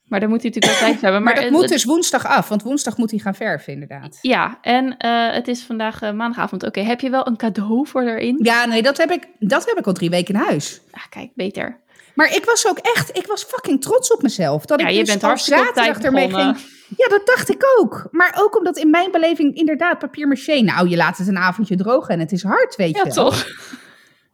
[0.09, 1.23] Maar dan moet hij natuurlijk wel tijd hebben.
[1.23, 4.19] Maar, maar dat moet dus woensdag af, want woensdag moet hij gaan verven, inderdaad.
[4.23, 6.65] Ja, en uh, het is vandaag uh, maandagavond.
[6.65, 8.39] Oké, heb je wel een cadeau voor erin?
[8.43, 10.81] Ja, nee, dat heb, ik, dat heb ik al drie weken in huis.
[10.91, 11.81] Ah, kijk, beter.
[12.15, 14.65] Maar ik was ook echt, ik was fucking trots op mezelf.
[14.65, 16.57] Dat ja, ik je dus bent hartstikke zaterdag ermee ging.
[16.97, 18.09] Ja, dat dacht ik ook.
[18.11, 20.61] Maar ook omdat in mijn beleving inderdaad papier maché.
[20.61, 23.03] Nou, je laat het een avondje drogen en het is hard, weet je.
[23.05, 23.47] Ja, toch?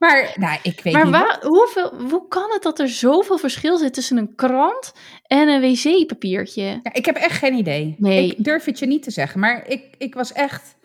[0.05, 1.43] Maar nou, ik weet maar niet.
[1.43, 4.93] Hoeveel, hoe kan het dat er zoveel verschil zit tussen een krant
[5.27, 6.63] en een wc-papiertje?
[6.63, 7.95] Ja, ik heb echt geen idee.
[7.99, 8.31] Nee.
[8.31, 9.41] Ik durf het je niet te zeggen.
[9.41, 10.77] Maar ik, ik was echt.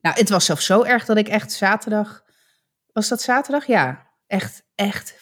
[0.00, 2.22] Nou, het was zelfs zo erg dat ik echt zaterdag.
[2.92, 3.66] Was dat zaterdag?
[3.66, 4.06] Ja.
[4.26, 5.14] Echt, echt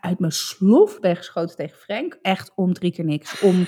[0.00, 2.18] uit mijn slof ben geschoten tegen Frank.
[2.22, 3.40] Echt om drie keer niks.
[3.40, 3.66] Om.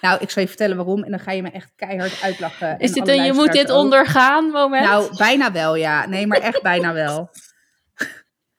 [0.00, 2.78] Nou, ik zal je vertellen waarom en dan ga je me echt keihard uitlachen.
[2.78, 4.84] Is dit een je moet dit ondergaan moment?
[4.84, 6.06] Nou, bijna wel, ja.
[6.06, 7.28] Nee, maar echt bijna wel.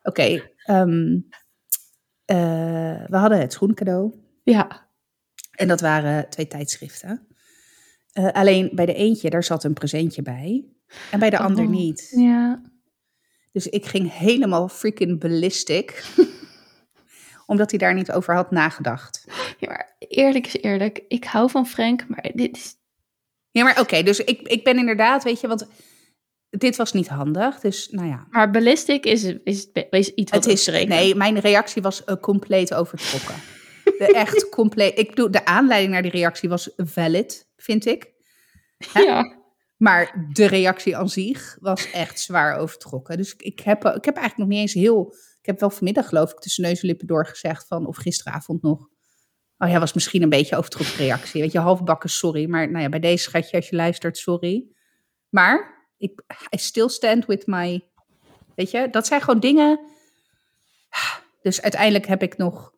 [0.10, 1.28] Oké, okay, um,
[2.26, 4.14] uh, we hadden het schoencadeau.
[4.43, 4.89] Ja.
[5.51, 7.28] En dat waren twee tijdschriften.
[8.14, 10.66] Uh, alleen bij de eentje, daar zat een presentje bij.
[11.12, 12.14] En bij de oh, ander niet.
[12.16, 12.62] Ja.
[13.51, 16.03] Dus ik ging helemaal freaking ballistic.
[17.45, 19.24] omdat hij daar niet over had nagedacht.
[19.60, 21.03] Ja, maar eerlijk is eerlijk.
[21.07, 22.76] Ik hou van Frank, maar dit is...
[23.51, 25.68] Ja, maar oké, dus ik, ik ben inderdaad, weet je, want
[26.49, 28.27] dit was niet handig, dus nou ja.
[28.29, 32.73] Maar ballistic is, is, is iets wat het is, Nee, mijn reactie was uh, compleet
[32.73, 33.35] overtrokken.
[33.83, 34.97] de, echt compleet.
[34.99, 38.11] Ik bedoel, de aanleiding naar die reactie was valid, vind ik.
[38.93, 38.99] Hè?
[38.99, 39.37] Ja.
[39.77, 43.17] Maar de reactie aan zich was echt zwaar overtrokken.
[43.17, 46.31] Dus ik heb, ik heb eigenlijk nog niet eens heel ik heb wel vanmiddag geloof
[46.31, 48.87] ik tussen neus en lippen doorgezegd van, of gisteravond nog.
[49.57, 51.41] Oh ja, was misschien een beetje overtrokken reactie.
[51.41, 52.49] Weet je, halfbakken sorry.
[52.49, 54.65] Maar nou ja, bij deze schatje, als je luistert, sorry.
[55.29, 56.21] Maar ik
[56.55, 57.83] I still stand with my...
[58.55, 59.79] Weet je, dat zijn gewoon dingen...
[61.41, 62.73] Dus uiteindelijk heb ik nog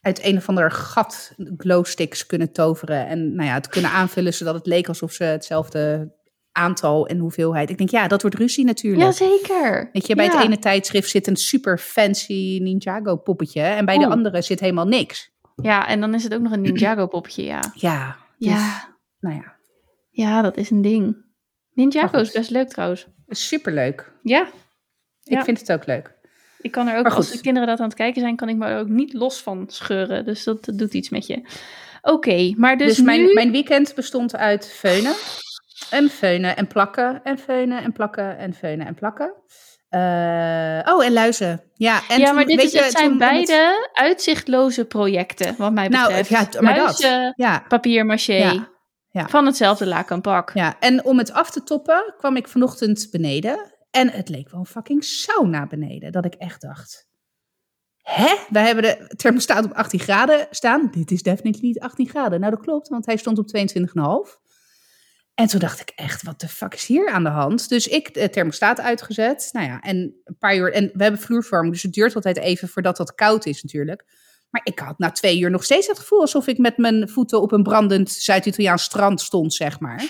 [0.00, 3.06] uit een of ander gat glowsticks kunnen toveren.
[3.06, 6.12] En nou ja, het kunnen aanvullen zodat het leek alsof ze hetzelfde
[6.52, 7.70] aantal en hoeveelheid.
[7.70, 9.02] Ik denk, ja, dat wordt ruzie natuurlijk.
[9.02, 9.90] Jazeker.
[9.92, 14.06] Weet je, bij het ene tijdschrift zit een super fancy Ninjago poppetje en bij de
[14.06, 15.30] andere zit helemaal niks.
[15.56, 17.72] Ja, en dan is het ook nog een Ninjago poppetje, ja.
[17.74, 18.16] Ja.
[18.38, 18.96] Dus, ja.
[19.20, 19.56] Nou ja.
[20.10, 21.26] Ja, dat is een ding.
[21.78, 23.06] Ninjago is best leuk trouwens.
[23.28, 24.12] Super leuk.
[24.22, 24.48] Ja.
[25.24, 26.14] Ik vind het ook leuk.
[26.60, 28.66] Ik kan er ook, als de kinderen dat aan het kijken zijn, kan ik me
[28.66, 30.24] er ook niet los van scheuren.
[30.24, 31.42] Dus dat, doet iets met je.
[32.02, 35.14] Oké, maar dus, dus mijn, mijn weekend bestond uit feunen.
[35.90, 39.34] En feunen en plakken en feunen en plakken en feunen en plakken.
[39.90, 41.62] Uh, oh, en luizen.
[41.74, 46.30] Ja, en ja maar dit is, het zijn beide uitzichtloze projecten, wat mij nou, betreft.
[46.30, 47.32] Nou, ja, maar luizen, dat.
[47.36, 47.64] Ja.
[47.68, 48.32] papier maché.
[48.32, 48.68] Ja.
[49.18, 49.28] Ja.
[49.28, 50.50] Van hetzelfde laken pak.
[50.54, 53.72] Ja, en om het af te toppen kwam ik vanochtend beneden.
[53.90, 56.12] En het leek wel een fucking sauna beneden.
[56.12, 57.08] Dat ik echt dacht,
[58.02, 58.36] hè?
[58.48, 60.88] Wij hebben de thermostaat op 18 graden staan.
[60.90, 62.40] Dit is definitely niet 18 graden.
[62.40, 64.46] Nou, dat klopt, want hij stond op 22,5.
[65.34, 67.68] En toen dacht ik echt, wat de fuck is hier aan de hand?
[67.68, 69.48] Dus ik de thermostaat uitgezet.
[69.52, 70.72] Nou ja, en een paar uur.
[70.72, 74.04] En we hebben vloervorm, dus het duurt altijd even voordat dat koud is natuurlijk.
[74.50, 77.40] Maar ik had na twee uur nog steeds het gevoel alsof ik met mijn voeten
[77.42, 80.02] op een brandend Zuid-Italiaans strand stond, zeg maar.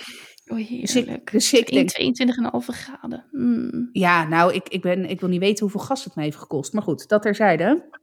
[0.46, 1.30] Oh, heerlijk.
[1.32, 3.26] Dus ik, dus ik 22,5 graden.
[3.30, 3.88] Mm.
[3.92, 6.72] Ja, nou, ik, ik, ben, ik wil niet weten hoeveel gas het me heeft gekost.
[6.72, 7.96] Maar goed, dat terzijde.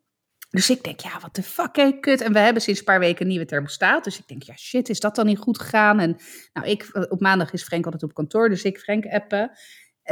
[0.50, 2.22] Dus ik denk, ja, wat de fuck, hé, kut.
[2.22, 4.04] En we hebben sinds een paar weken een nieuwe thermostaat.
[4.04, 6.00] Dus ik denk, ja, shit, is dat dan niet goed gegaan?
[6.00, 6.18] En
[6.54, 9.52] nou, ik, op maandag is Frank altijd op kantoor, dus ik Frank appen.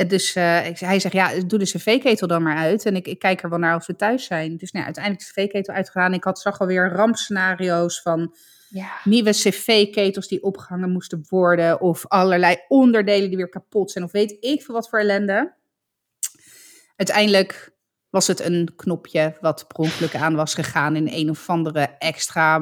[0.07, 2.85] Dus uh, hij zegt, ja, doe de cv-ketel dan maar uit.
[2.85, 4.57] En ik, ik kijk er wel naar als we thuis zijn.
[4.57, 6.13] Dus nou, uiteindelijk is de cv-ketel uitgegaan.
[6.13, 8.35] Ik had, zag alweer rampscenario's van
[8.69, 8.91] ja.
[9.03, 11.81] nieuwe cv-ketels die opgehangen moesten worden.
[11.81, 14.03] Of allerlei onderdelen die weer kapot zijn.
[14.03, 15.53] Of weet ik veel wat voor ellende.
[16.95, 17.73] Uiteindelijk
[18.09, 22.61] was het een knopje wat per ongeluk aan was gegaan in een of andere extra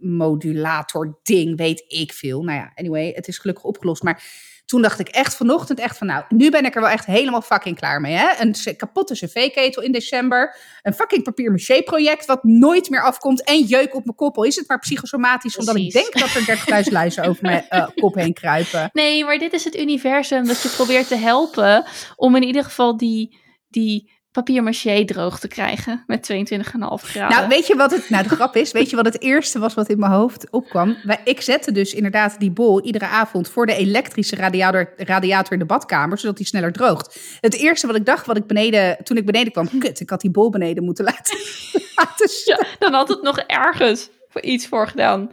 [0.00, 2.42] modulator ding, weet ik veel.
[2.42, 4.02] Nou ja, anyway, het is gelukkig opgelost.
[4.02, 4.24] Maar
[4.68, 7.42] toen dacht ik echt vanochtend echt van, nou, nu ben ik er wel echt helemaal
[7.42, 8.14] fucking klaar mee.
[8.14, 8.28] Hè?
[8.38, 10.56] Een kapotte cv-ketel in december.
[10.82, 13.44] Een fucking papier project wat nooit meer afkomt.
[13.44, 14.42] En jeuk op mijn koppel.
[14.42, 18.14] Is het maar psychosomatisch, omdat ik denk dat er 30.000 luizen over mijn uh, kop
[18.14, 18.90] heen kruipen.
[18.92, 21.84] Nee, maar dit is het universum dat je probeert te helpen
[22.16, 23.38] om in ieder geval die...
[23.68, 26.38] die papier droog te krijgen met 22,5
[26.78, 27.36] graden.
[27.36, 29.74] Nou, weet je wat het, nou de grap is, weet je wat het eerste was
[29.74, 30.96] wat in mijn hoofd opkwam?
[31.24, 35.64] Ik zette dus inderdaad die bol iedere avond voor de elektrische radiator, radiator in de
[35.64, 37.38] badkamer, zodat die sneller droogt.
[37.40, 40.20] Het eerste wat ik dacht, wat ik beneden, toen ik beneden kwam, kut, ik had
[40.20, 41.38] die bol beneden moeten laten,
[41.96, 45.30] laten ja, dan had het nog ergens voor iets voor gedaan.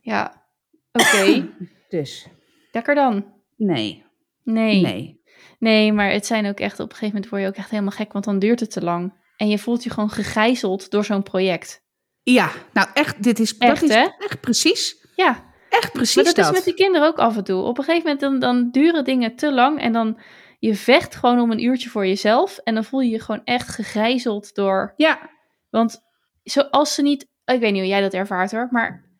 [0.00, 0.44] Ja,
[0.92, 1.48] oké.
[1.88, 2.26] dus.
[2.72, 3.24] Lekker dan?
[3.56, 4.04] Nee.
[4.44, 4.80] Nee.
[4.80, 5.21] Nee.
[5.62, 7.90] Nee, maar het zijn ook echt, op een gegeven moment word je ook echt helemaal
[7.90, 9.14] gek, want dan duurt het te lang.
[9.36, 11.82] En je voelt je gewoon gegijzeld door zo'n project.
[12.22, 14.08] Ja, nou echt, dit is, echt, dat is hè?
[14.18, 15.06] echt precies.
[15.16, 15.44] Ja.
[15.68, 16.44] Echt precies maar dat, dat.
[16.44, 17.62] is met die kinderen ook af en toe.
[17.62, 20.20] Op een gegeven moment dan, dan duren dingen te lang en dan
[20.58, 23.68] je vecht gewoon om een uurtje voor jezelf en dan voel je je gewoon echt
[23.68, 24.92] gegijzeld door.
[24.96, 25.30] Ja.
[25.70, 26.02] Want
[26.42, 29.10] zoals ze niet, ik weet niet hoe jij dat ervaart hoor, maar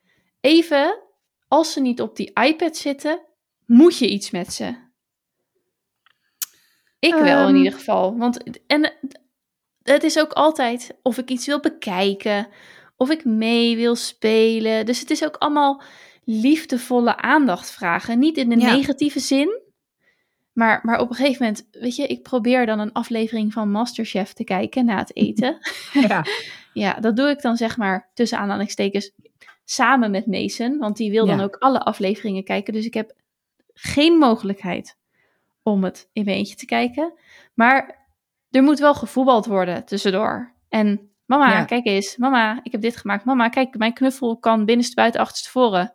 [0.41, 1.03] even
[1.49, 3.21] als ze niet op die iPad zitten,
[3.67, 4.91] moet je iets met ze.
[7.03, 7.57] Ik wel in Ehm.
[7.57, 8.17] ieder geval.
[8.17, 8.93] Want en
[9.83, 12.49] het is ook altijd of ik iets wil bekijken,
[12.97, 14.87] of ik mee wil spelen.
[14.87, 15.83] Dus het is ook allemaal
[16.25, 18.19] liefdevolle aandacht vragen.
[18.19, 18.75] Niet in de Ja.
[18.75, 19.61] negatieve zin.
[20.53, 24.33] Maar, maar op een gegeven moment, weet je, ik probeer dan een aflevering van Masterchef
[24.33, 25.59] te kijken na het eten.
[26.09, 26.25] Ja.
[26.85, 29.11] ja, dat doe ik dan zeg maar tussen aanhalingstekens
[29.65, 30.79] samen met Mason.
[30.79, 32.73] Want die wil dan ook alle afleveringen kijken.
[32.73, 33.13] Dus ik heb
[33.75, 34.97] geen mogelijkheid
[35.63, 37.13] om het in mijn eentje te kijken.
[37.55, 38.07] Maar
[38.51, 40.55] er moet wel gevoetbald worden tussendoor.
[40.69, 41.65] En mama, Ja.
[41.65, 42.17] kijk eens.
[42.17, 43.25] Mama, ik heb dit gemaakt.
[43.25, 45.95] Mama, kijk, mijn knuffel kan binnenste buiten achterste voren.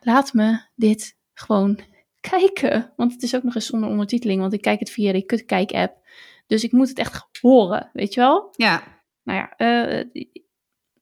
[0.00, 1.78] Laat me dit gewoon
[2.20, 2.92] kijken.
[2.96, 4.40] Want het is ook nog eens zonder ondertiteling.
[4.40, 6.00] Want ik kijk het via die kutkijk-app.
[6.46, 8.48] Dus ik moet het echt horen, weet je wel?
[8.56, 8.82] Ja.
[9.22, 10.04] Nou ja, eh,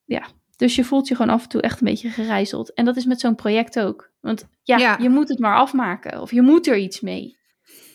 [0.05, 0.27] ja.
[0.61, 2.75] Dus je voelt je gewoon af en toe echt een beetje gerijzeld.
[2.75, 4.11] En dat is met zo'n project ook.
[4.21, 4.97] Want ja, Ja.
[5.01, 6.21] je moet het maar afmaken.
[6.21, 7.39] Of je moet er iets mee.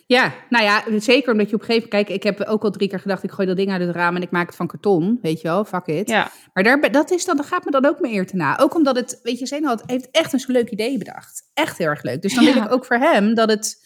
[0.08, 2.08] Ja, nou ja, zeker omdat je op een gegeven moment...
[2.08, 4.16] Kijk, ik heb ook al drie keer gedacht, ik gooi dat ding uit het raam
[4.16, 5.20] en ik maak het van karton.
[5.22, 6.10] Weet je wel, fuck it.
[6.10, 8.60] Ja, Maar daar, dat, is dan, dat gaat me dan ook mijn eer te na.
[8.60, 11.50] Ook omdat het, weet je, Zeno had, heeft echt een leuk idee bedacht.
[11.54, 12.22] Echt heel erg leuk.
[12.22, 12.66] Dus dan wil Ja.
[12.66, 13.86] ik ook voor hem dat het,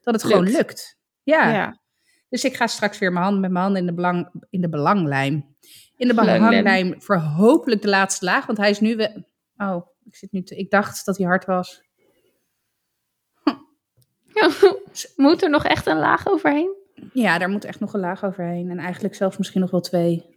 [0.00, 0.56] dat het gewoon Lukt.
[0.56, 0.96] lukt.
[1.22, 1.52] Ja.
[1.52, 1.80] ja.
[2.32, 4.68] Dus ik ga straks weer mijn hand met mijn handen in de, belang, in de
[4.68, 5.56] belanglijm.
[5.96, 6.94] In de Belanglijm.
[7.02, 8.46] voor hopelijk de laatste laag.
[8.46, 8.96] Want hij is nu...
[8.96, 9.24] We,
[9.56, 11.82] oh, ik, zit nu te, ik dacht dat hij hard was.
[15.16, 16.76] Moet er nog echt een laag overheen?
[17.12, 18.70] Ja, daar moet echt nog een laag overheen.
[18.70, 20.36] En eigenlijk zelfs misschien nog wel twee.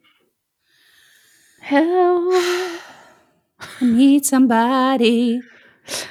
[1.60, 2.34] Help.
[3.80, 5.42] Need somebody.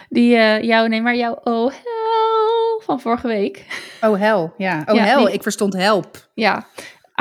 [0.08, 3.66] Die, eh jou, nee, maar jouw oh hell van vorige week.
[4.08, 4.54] Oh, hel.
[4.56, 5.24] Ja, oh, Ja, hel.
[5.24, 6.30] die- Ik verstond help.
[6.34, 6.66] Ja,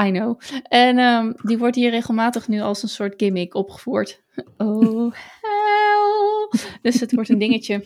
[0.05, 0.39] I know.
[0.63, 4.21] En ehm, die wordt hier regelmatig nu als een soort gimmick opgevoerd.
[4.57, 6.59] Oh hell.
[6.81, 7.86] Dus het wordt een dingetje.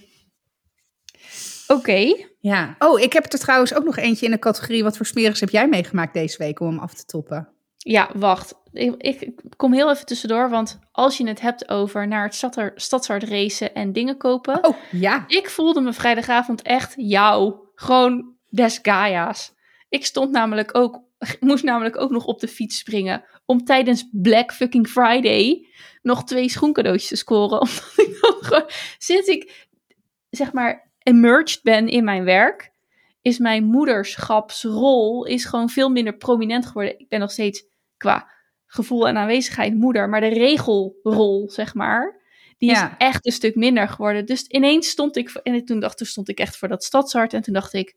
[1.68, 2.16] Oké.
[2.40, 2.76] Ja.
[2.80, 4.84] Oh, ik heb er trouwens ook nog eentje in de categorie...
[4.84, 7.50] wat voor smerigs heb jij meegemaakt deze week om hem af te toppen?
[7.78, 8.54] Ja, wacht.
[8.72, 12.72] Ik, ik kom heel even tussendoor, want als je het hebt over naar het stadser,
[12.76, 14.64] stadshart racen en dingen kopen.
[14.68, 15.24] Oh, ja.
[15.28, 17.56] Ik voelde me vrijdagavond echt jou.
[17.76, 19.54] Gewoon des Gaia's.
[19.90, 21.02] Ik stond namelijk ook,
[21.40, 23.24] moest namelijk ook nog op de fiets springen.
[23.46, 25.68] Om tijdens Black fucking Friday
[26.02, 27.60] nog twee schoencadeautjes te scoren.
[27.68, 29.68] Omdat ik dan gewoon, sinds ik
[30.30, 32.72] zeg maar emerged ben in mijn werk,
[33.22, 37.00] is mijn moederschapsrol is gewoon veel minder prominent geworden.
[37.00, 37.66] Ik ben nog steeds
[37.98, 38.30] qua
[38.66, 42.22] gevoel en aanwezigheid moeder, maar de regelrol, zeg maar,
[42.58, 42.90] die Ja.
[42.90, 44.26] is echt een stuk minder geworden.
[44.26, 47.42] Dus ineens stond ik, en toen dacht toen stond ik echt voor dat stadshart en
[47.42, 47.96] toen dacht ik,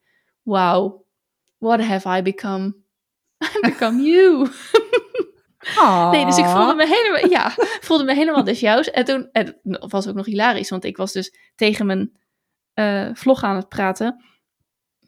[0.51, 1.05] wow,
[1.59, 2.74] what have I become?
[3.42, 4.48] I become you.
[6.11, 8.90] Nee, dus ik voelde me helemaal, ja, voelde me helemaal des jouws.
[8.90, 12.18] En toen, en het was ook nog hilarisch, want ik was dus tegen mijn
[12.74, 14.24] eh, vlog aan het praten.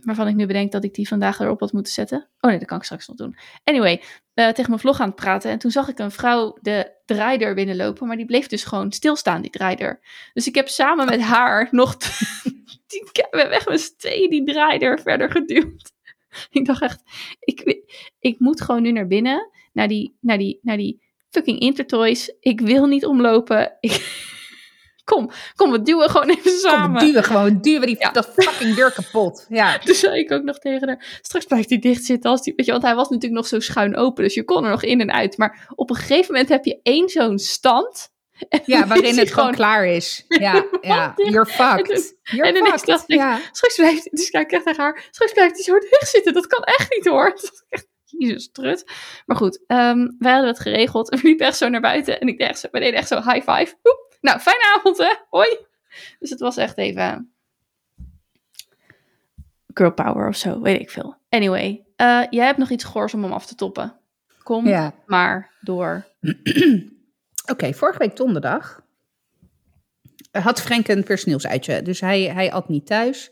[0.05, 2.29] Waarvan ik nu bedenk dat ik die vandaag erop had moeten zetten.
[2.41, 3.37] Oh nee, dat kan ik straks nog doen.
[3.65, 4.03] Anyway,
[4.35, 5.51] eh, tegen mijn vlog aan het praten.
[5.51, 8.07] En toen zag ik een vrouw de draaideur binnenlopen.
[8.07, 10.01] Maar die bleef dus gewoon stilstaan, die draaideur.
[10.33, 11.97] Dus ik heb samen met haar nog...
[12.91, 15.93] die, we hebben echt z'n tweeën die draaideur verder geduwd.
[16.51, 17.03] Ik dacht echt,
[17.41, 17.85] ik,
[18.19, 19.51] ik moet gewoon nu naar binnen.
[19.73, 22.37] Naar die, naar die, naar die fucking Intertoys.
[22.41, 23.77] Ik wil niet omlopen.
[23.81, 23.93] Ik,
[25.05, 26.85] kom, kom, we duwen gewoon even samen.
[26.85, 28.11] Kom, we duwen gewoon, we duwen die, Ja.
[28.11, 29.47] dat fucking deur kapot.
[29.49, 29.79] Ja.
[29.85, 32.67] Toen zei ik ook nog tegen haar, straks blijft hij dicht zitten als die, weet
[32.67, 35.01] je, want hij was natuurlijk nog zo schuin open, dus je kon er nog in
[35.01, 35.37] en uit.
[35.39, 38.11] Maar op een gegeven moment heb je één zo'n stand.
[38.65, 40.25] Ja, dan waarin het gewoon klaar is.
[40.29, 41.13] Ja, ja.
[41.17, 42.17] You're fucked.
[42.23, 42.87] You're en ineens fucked.
[42.87, 43.41] dacht ik, ja.
[43.53, 46.47] Straks blijft, dus ik kijk echt naar haar, straks blijft hij zo dicht zitten, dat
[46.47, 47.37] kan echt niet hoor.
[48.05, 48.85] Jezus, trut.
[49.27, 52.29] Maar goed, ehm, wij hadden het geregeld en we liepen echt zo naar buiten en
[52.29, 53.75] ik deed echt zo, we deden echt zo high five.
[53.83, 54.12] Oep.
[54.23, 55.57] Nou, fijne avond hè, hoi.
[56.19, 57.33] Dus het was echt even
[59.75, 61.17] girl power of zo, weet ik veel.
[61.29, 63.97] Anyway, eh, jij hebt nog iets goors om hem af te toppen.
[64.43, 64.95] Kom Ja.
[65.07, 66.05] maar door.
[67.53, 68.81] Oké, vorige week donderdag
[70.31, 71.83] had Frank een personeelsuitje.
[71.83, 73.31] Dus hij, hij at niet thuis.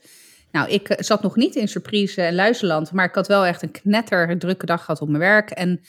[0.50, 2.92] Nou, ik eh, zat nog niet in surprise en luisterland.
[2.92, 5.50] Maar ik had wel echt een knetter drukke dag gehad op mijn werk.
[5.50, 5.80] En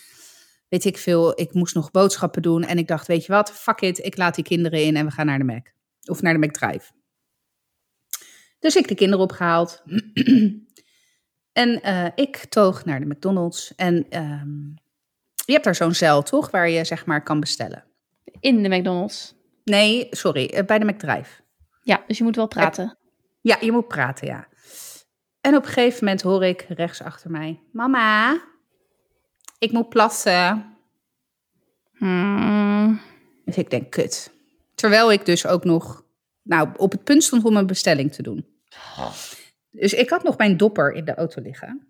[0.72, 2.64] weet ik veel, ik moest nog boodschappen doen.
[2.64, 4.06] En ik dacht, weet je wat, fuck it.
[4.06, 5.68] Ik laat die kinderen in en we gaan naar de Mac.
[6.06, 6.92] Of naar de McDrive.
[8.60, 9.84] Dus ik de kinderen opgehaald.
[11.64, 13.76] en eh, ik toog naar de McDonald's.
[13.76, 14.66] En ehm,
[15.46, 16.52] je hebt daar zo'n cel, toch?
[16.52, 17.84] Waar je zeg maar kan bestellen.
[18.40, 19.36] In de McDonald's.
[19.64, 21.42] Nee, sorry, bij de McDrive.
[21.84, 22.98] Ja, dus je moet wel praten.
[23.42, 24.48] Ja, je moet praten, ja.
[25.42, 28.42] En op een gegeven moment hoor ik rechts achter mij: Mama,
[29.62, 30.76] ik moet plassen.
[31.98, 33.02] Hmm.
[33.46, 34.32] Dus ik denk, kut.
[34.76, 36.04] Terwijl ik dus ook nog
[36.42, 38.46] nou, op het punt stond om een bestelling te doen.
[39.72, 41.88] Dus ik had nog mijn dopper in de auto liggen.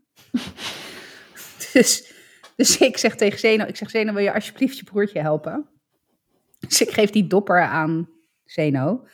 [1.74, 2.14] dus,
[2.56, 5.70] dus ik zeg tegen Zeno, ik zeg Zeno, wil je alsjeblieft je broertje helpen?
[6.60, 8.10] Dus ik geef die dopper aan
[8.46, 9.08] Zeno.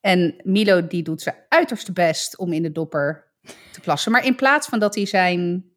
[0.00, 3.32] En Milo die doet zijn uiterste best om in de dopper
[3.72, 4.12] te plassen.
[4.12, 5.72] Maar in plaats van dat hij zijn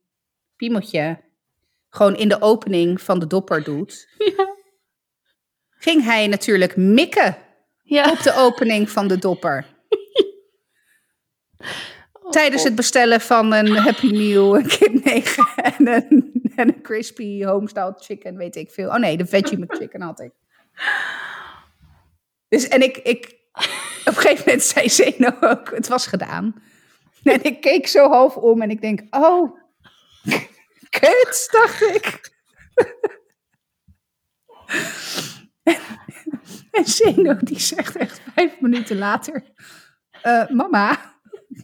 [0.56, 1.30] piemeltje
[1.94, 4.56] gewoon in de opening van de dopper doet, Ja.
[5.70, 7.38] ging hij natuurlijk mikken
[7.84, 8.12] Ja.
[8.12, 9.66] op de opening van de dopper.
[12.30, 17.44] Tijdens het bestellen van een Happy Meal, een Kip 9 en een, en een crispy
[17.44, 18.90] homestyle chicken, weet ik veel.
[18.90, 20.32] Oh nee, de veggie McChicken had ik.
[22.48, 23.26] Dus en ik, ik,
[24.00, 26.64] op een gegeven moment zei Zeno ook, het was gedaan.
[27.24, 29.58] En ik keek zo half om en ik denk, oh,
[31.00, 32.30] kut, dacht ik.
[36.72, 39.44] En Zeno die zegt echt vijf minuten later,
[40.22, 41.12] "Eh, mama,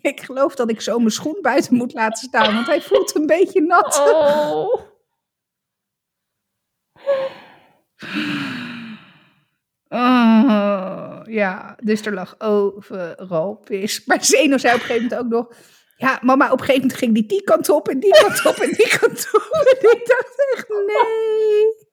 [0.01, 3.25] ik geloof dat ik zo mijn schoen buiten moet laten staan, want hij voelt een
[3.25, 3.99] beetje nat.
[3.99, 4.81] Oh.
[9.89, 14.05] Oh, ja, dus er lag overal pis.
[14.05, 15.57] Maar Zeno zei op een gegeven moment ook nog...
[15.97, 18.55] Ja, mama, op een gegeven moment ging die die kant op en die kant op
[18.55, 19.49] en die kant op.
[19.81, 21.85] En ik dacht echt, nee.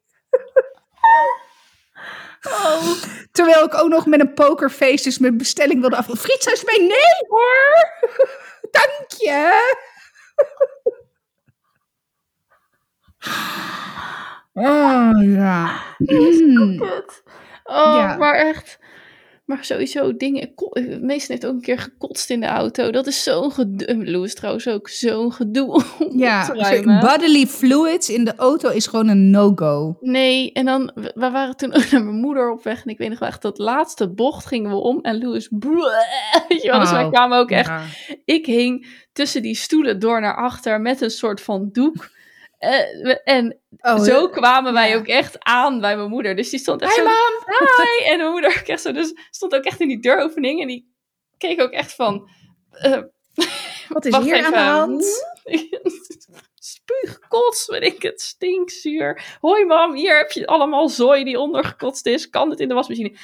[2.42, 2.92] Oh.
[3.32, 6.06] Terwijl ik ook nog met een pokerface dus mijn bestelling wilde af.
[6.06, 7.88] Friet, is mij nee hoor.
[8.70, 9.72] Dank je.
[14.52, 15.80] Oh ja.
[15.98, 16.82] Mm.
[17.64, 18.16] Oh, Ja.
[18.16, 18.78] maar echt.
[19.44, 20.52] Maar sowieso dingen.
[21.00, 22.90] Meestal heeft ook een keer gekotst in de auto.
[22.90, 24.10] Dat is zo'n gedoe.
[24.10, 26.46] Louis trouwens ook zo'n gedoe om Ja,
[27.00, 29.96] bodily fluids in de auto is gewoon een no-go.
[30.00, 32.84] Nee, en dan, we waren toen ook naar mijn moeder op weg.
[32.84, 34.98] En ik weet nog wel echt, dat laatste bocht gingen we om.
[35.02, 35.48] En Louis,
[36.48, 37.82] weet je wel, dus wij Oh, kwamen ook echt Ja.
[38.24, 42.10] ik hing tussen die stoelen door naar achter met een soort van doek.
[42.58, 44.96] Eh, en Oh, zo kwamen wij ja.
[44.96, 46.36] ook echt aan bij mijn moeder.
[46.36, 47.04] Dus die stond echt zo...
[47.04, 47.14] mam!
[47.76, 48.04] Hi!
[48.10, 50.60] En mijn moeder zo, dus stond ook echt in die deuropening.
[50.60, 50.94] En die
[51.38, 52.28] keek ook echt van...
[52.70, 53.02] eh,
[53.88, 55.04] Wat is hier aan de hand?
[56.54, 59.36] Spuug, kots, weet ik het, stinkzuur.
[59.40, 62.30] Hoi mam, hier heb je allemaal zooi die ondergekotst is.
[62.30, 63.16] Kan het in de wasmachine?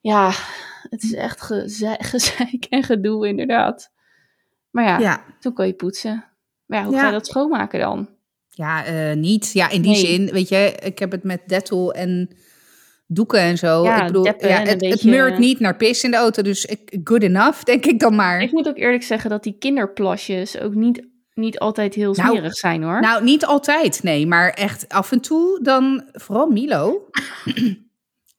[0.00, 0.30] Ja,
[0.90, 3.92] het is echt geze- gezeik en gedoe inderdaad.
[4.70, 6.24] Maar ja, Ja, toen kon je poetsen.
[6.66, 7.00] Maar ja, hoe Ja.
[7.00, 8.16] ga je dat schoonmaken dan?
[8.58, 9.50] Ja eh, niet.
[9.52, 10.06] Ja, in die Nee.
[10.06, 12.30] zin, weet je, ik heb het met Dettol en
[13.06, 13.84] doeken en zo.
[13.84, 16.42] Ja, ik bedoel, deppen ja, het, het beetje- meurt niet naar pis in de auto,
[16.42, 16.66] dus
[17.04, 18.40] good enough, denk ik dan maar.
[18.42, 22.54] Ik moet ook eerlijk zeggen dat die kinderplasjes ook niet, niet altijd heel Nou, smerig
[22.54, 23.00] zijn hoor.
[23.00, 27.00] Nou, niet altijd, nee, maar echt af en toe dan, vooral Milo.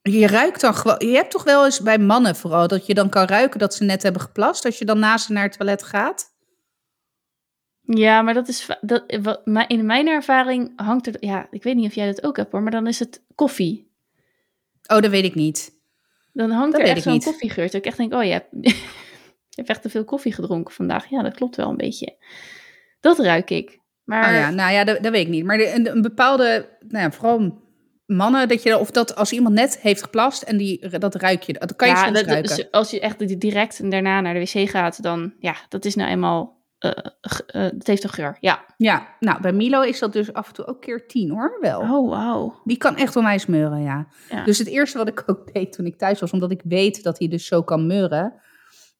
[0.02, 3.10] Je ruikt dan gewoon, je hebt toch wel eens bij mannen vooral, dat je dan
[3.10, 5.84] kan ruiken dat ze net hebben geplast, als je dan naast ze naar het toilet
[5.84, 6.26] gaat.
[7.96, 8.68] Ja, maar dat is.
[8.82, 11.16] Dat, wat, maar in mijn ervaring hangt er.
[11.20, 13.92] Ja, ik weet niet of jij dat ook hebt hoor, maar dan is het koffie.
[14.88, 15.78] Oh, dat weet ik niet.
[16.34, 17.66] Dan hangt Dat er echt zo'n koffiegeur.
[17.66, 21.10] Dat ik echt denk: oh, je hebt, je hebt echt te veel koffie gedronken vandaag.
[21.10, 22.18] Ja, dat klopt wel een beetje.
[23.00, 23.80] Dat ruik ik.
[24.04, 25.46] Maar Oh ja, nou ja, dat, dat weet ik niet.
[25.46, 27.62] Maar de, een, een bepaalde, nou ja, vooral
[28.06, 31.54] mannen, dat je, of dat als iemand net heeft geplast en die, dat ruik je,
[31.54, 32.68] dat kan je ja, soms dat- dat- ruiken.
[32.72, 36.10] als je echt direct en daarna naar de wc gaat, dan ja, dat is nou
[36.10, 36.58] eenmaal.
[36.80, 36.92] Eh
[37.48, 38.38] eh, het heeft een geur.
[38.40, 38.66] Ja.
[38.78, 41.80] Ja, nou, bij Milo is dat dus af en toe ook keer tien hoor, wel.
[41.80, 42.62] Oh, wauw.
[42.64, 44.08] Die kan echt onwijs meuren, ja.
[44.30, 44.44] Ja.
[44.44, 47.20] Dus het eerste wat ik ook deed toen ik thuis was, omdat ik weet dat
[47.20, 48.34] hij dus zo kan meuren.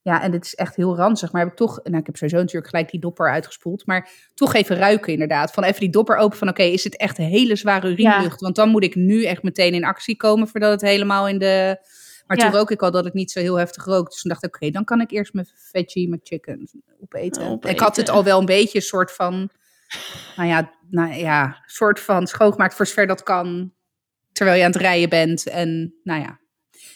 [0.02, 2.38] Ja, en dit is echt heel ranzig, maar heb ik toch, nou ik heb sowieso
[2.38, 5.52] natuurlijk gelijk die dopper uitgespoeld, maar toch even ruiken inderdaad.
[5.52, 8.40] Van even die dopper open van oké, is het echt hele zware urinelucht?
[8.40, 11.78] Want dan moet ik nu echt meteen in actie komen voordat het helemaal in de...
[12.30, 12.44] Maar Ja.
[12.50, 14.10] toen rook ik al dat het niet zo heel heftig rook.
[14.10, 16.68] Dus toen dacht ik, oké, dan kan ik eerst mijn veggie McChicken
[17.02, 17.42] opeten.
[17.46, 17.70] Opeten.
[17.70, 19.50] Ik had het al wel een beetje een soort van,
[20.36, 23.72] nou ja, nou ja, soort van schoongemaakt voor zover dat kan.
[24.32, 25.46] Terwijl je aan het rijden bent.
[25.48, 26.38] En nou ja.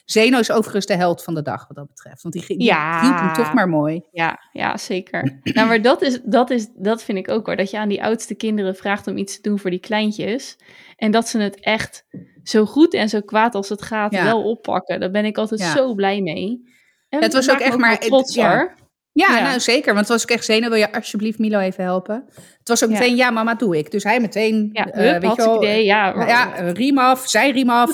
[0.05, 2.23] Zeno is overigens de held van de dag wat dat betreft.
[2.23, 3.01] Want die, die Ja.
[3.01, 4.03] hielp hem toch maar mooi.
[4.11, 5.41] Ja, ja, zeker.
[5.43, 7.57] nou, maar dat, is, dat, is, dat vind ik ook hoor.
[7.57, 10.59] Dat je aan die oudste kinderen vraagt om iets te doen voor die kleintjes.
[10.97, 12.07] En dat ze het echt
[12.45, 14.25] zo goed en zo kwaad als het gaat Ja.
[14.25, 15.01] wel oppakken.
[15.01, 15.73] Daar ben ik altijd Ja.
[15.77, 16.73] zo blij mee.
[17.09, 18.55] En Het was ook echt maar- trots het- ja.
[18.57, 18.75] hoor.
[19.13, 19.95] Ja, nou zeker.
[19.95, 20.69] Want was ik echt zenuw.
[20.69, 22.25] Wil je alsjeblieft Milo even helpen?
[22.59, 23.91] Het was ook meteen, ja, mama, doe ik.
[23.91, 26.27] Dus hij meteen, ja, uh, weet je wel, idee, ja.
[26.27, 27.93] ja, riem af, zij riem af,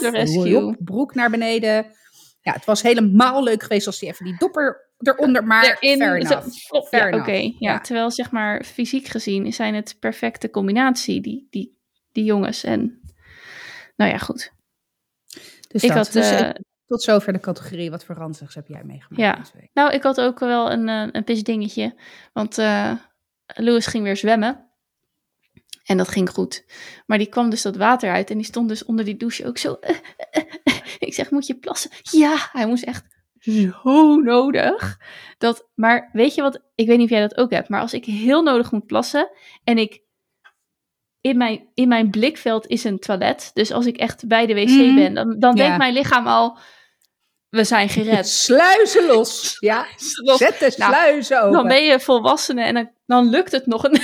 [0.79, 1.87] broek naar beneden.
[2.43, 6.47] Ja, het was helemaal leuk geweest als hij even die dopper eronder, maar Erin, enough.
[6.91, 7.53] ja, oké.
[7.59, 7.81] ja.
[7.81, 11.79] Terwijl, zeg maar, fysiek gezien zijn het perfecte combinatie, die, die,
[12.13, 12.65] die jongens.
[12.65, 13.00] En,
[14.01, 14.53] nou ja, goed.
[15.69, 16.13] Dus ik had...
[16.13, 16.51] Dus, uh,
[16.87, 17.91] tot zover de categorie.
[17.91, 19.37] Wat voor ranzigs heb jij meegemaakt ja.
[19.37, 19.71] deze week?
[19.73, 21.95] Nou, ik had ook wel een, uh, een pis dingetje.
[22.33, 22.93] Want uh,
[23.47, 24.71] Louis ging weer zwemmen.
[25.85, 26.65] En dat ging goed.
[27.07, 28.31] Maar die kwam dus dat water uit.
[28.31, 29.79] En die stond dus onder die douche ook zo.
[30.99, 31.91] ik zeg, moet je plassen?
[32.03, 33.05] Ja, hij moest echt
[33.39, 34.99] zo nodig.
[35.39, 36.63] Dat, maar weet je wat?
[36.75, 37.69] Ik weet niet of jij dat ook hebt.
[37.69, 39.31] Maar als ik heel nodig moet plassen.
[39.65, 40.03] En ik
[41.21, 43.51] in mijn, in mijn blikveld is een toilet.
[43.55, 44.95] Dus als ik echt bij de wc mhm.
[44.95, 46.59] ben, dan, dan denkt mijn lichaam al
[47.51, 48.29] we zijn gered.
[48.49, 49.57] Sluizen los.
[49.59, 51.59] Ja, zet de nou, sluizen nou, open.
[51.59, 54.01] Dan ben je volwassene en dan, dan lukt het nog, een,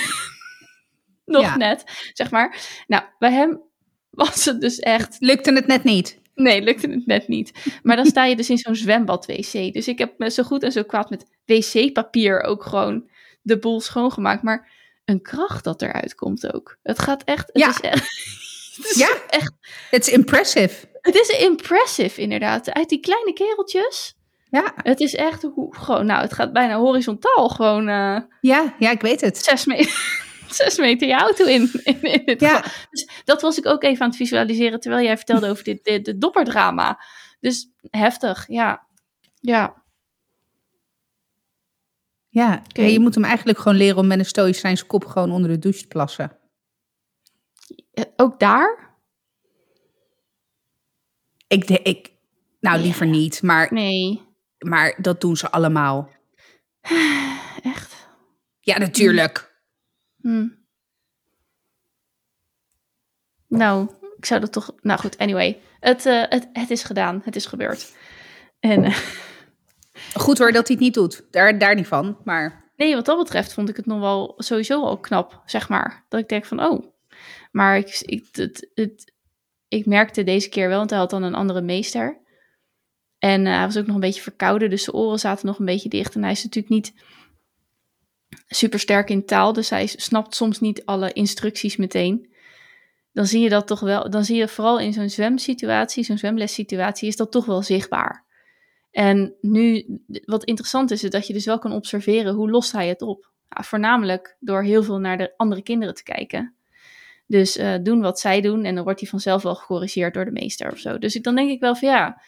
[1.39, 2.57] nog net, zeg maar.
[2.87, 3.63] Nou, bij hem
[4.11, 5.17] was het dus echt...
[5.19, 6.21] Lukte het net niet?
[6.35, 7.53] Nee, lukte het net niet.
[7.83, 9.73] Maar dan sta je dus in zo'n zwembad-wc.
[9.73, 13.11] Dus ik heb me zo goed en zo kwaad met wc-papier ook gewoon
[13.43, 14.43] de boel schoongemaakt.
[14.43, 14.76] Maar
[15.07, 16.77] een kracht dat eruit komt ook.
[16.83, 17.47] Het gaat echt...
[17.53, 17.69] Het ja.
[17.69, 18.03] Is echt,
[18.77, 19.53] het is ja, echt...
[19.91, 20.87] Het is impressive.
[21.01, 22.73] Het is impressive, inderdaad.
[22.73, 24.15] Uit die kleine kereltjes.
[24.51, 24.73] Ja.
[24.77, 27.89] Het is echt hoe, gewoon, nou, het gaat bijna horizontaal gewoon.
[27.89, 29.39] Uh, ja, ja, ik weet het.
[29.39, 29.93] Zes, me
[30.49, 31.71] zes meter je auto in.
[31.85, 32.65] in, ja.
[32.91, 36.05] Dus dat was ik ook even aan het visualiseren terwijl jij vertelde over dit, dit,
[36.05, 37.01] dit dopperdrama.
[37.41, 38.87] Dus heftig, ja.
[39.41, 39.85] Ja.
[42.37, 42.93] Ja, okay.
[42.93, 45.81] je moet hem eigenlijk gewoon leren om met een stoïcijns kop gewoon onder de douche
[45.81, 46.39] te plassen.
[48.17, 48.95] Ook daar?
[51.47, 52.13] Ik, ik
[52.61, 54.23] nou liever niet, maar, nee.
[54.59, 56.11] maar dat doen ze allemaal.
[57.63, 58.09] Echt?
[58.61, 59.61] Ja, natuurlijk.
[60.21, 60.49] Hm.
[63.49, 64.75] Nou, ik zou dat toch.
[64.81, 65.61] Nou goed, anyway.
[65.81, 67.21] Het, uh, het, het is gedaan.
[67.25, 67.97] Het is gebeurd.
[68.61, 68.85] En.
[68.85, 68.99] Uh...
[70.19, 71.25] Goed hoor dat hij het niet doet.
[71.31, 72.17] Daar, daar niet van.
[72.25, 72.65] Maar.
[72.77, 76.05] Nee, wat dat betreft vond ik het nog wel sowieso al knap, zeg maar.
[76.09, 76.85] Dat ik denk van, oh.
[77.51, 79.13] Maar ik, ik, het, het,
[79.69, 82.21] ik merkte deze keer wel, want hij had dan een andere meester.
[83.19, 85.65] En uh, hij was ook nog een beetje verkouden, dus zijn oren zaten nog een
[85.65, 86.15] beetje dicht.
[86.15, 86.93] En hij is natuurlijk niet
[88.47, 92.35] super sterk in taal, dus hij snapt soms niet alle instructies meteen.
[93.13, 97.09] Dan zie je dat toch wel, dan zie je vooral in zo'n zwemsituatie, zo'n zwemlessituatie,
[97.09, 98.26] is dat toch wel zichtbaar.
[98.97, 99.85] En nu,
[100.25, 103.31] wat interessant is, is dat je dus wel kan observeren hoe lost hij het op.
[103.49, 106.55] voornamelijk door heel veel naar de andere kinderen te kijken.
[107.27, 110.31] Dus uh, doen wat zij doen en dan wordt hij vanzelf wel gecorrigeerd door de
[110.31, 110.99] meester of zo.
[110.99, 112.23] Dus ik, dan denk ik wel van ja,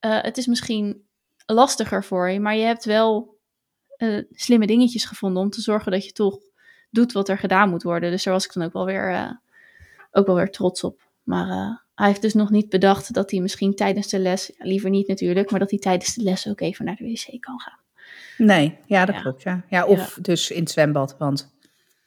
[0.00, 1.06] uh, het is misschien
[1.46, 3.38] lastiger voor je, maar je hebt wel
[3.98, 6.38] uh, slimme dingetjes gevonden om te zorgen dat je toch
[6.90, 8.10] doet wat er gedaan moet worden.
[8.10, 9.38] Dus daar was ik dan ook wel weer,
[10.10, 11.08] ook wel weer trots op.
[11.22, 15.08] Maar hij heeft dus nog niet bedacht dat hij misschien tijdens de les, liever niet
[15.08, 17.78] natuurlijk, maar dat hij tijdens de les ook even naar de wc kan gaan.
[18.38, 19.42] Nee, ja, dat klopt.
[19.42, 19.64] Ja.
[19.68, 20.22] Ja, of ja.
[20.22, 21.54] dus in het zwembad, want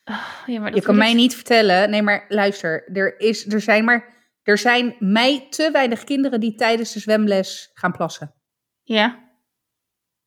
[0.09, 1.89] Oh, ja, maar je kan mij niet vertellen.
[1.89, 2.89] Nee, maar luister.
[2.93, 7.69] Er, is, er, zijn maar, er zijn mij te weinig kinderen die tijdens de zwemles
[7.73, 8.33] gaan plassen.
[8.83, 9.27] Ja.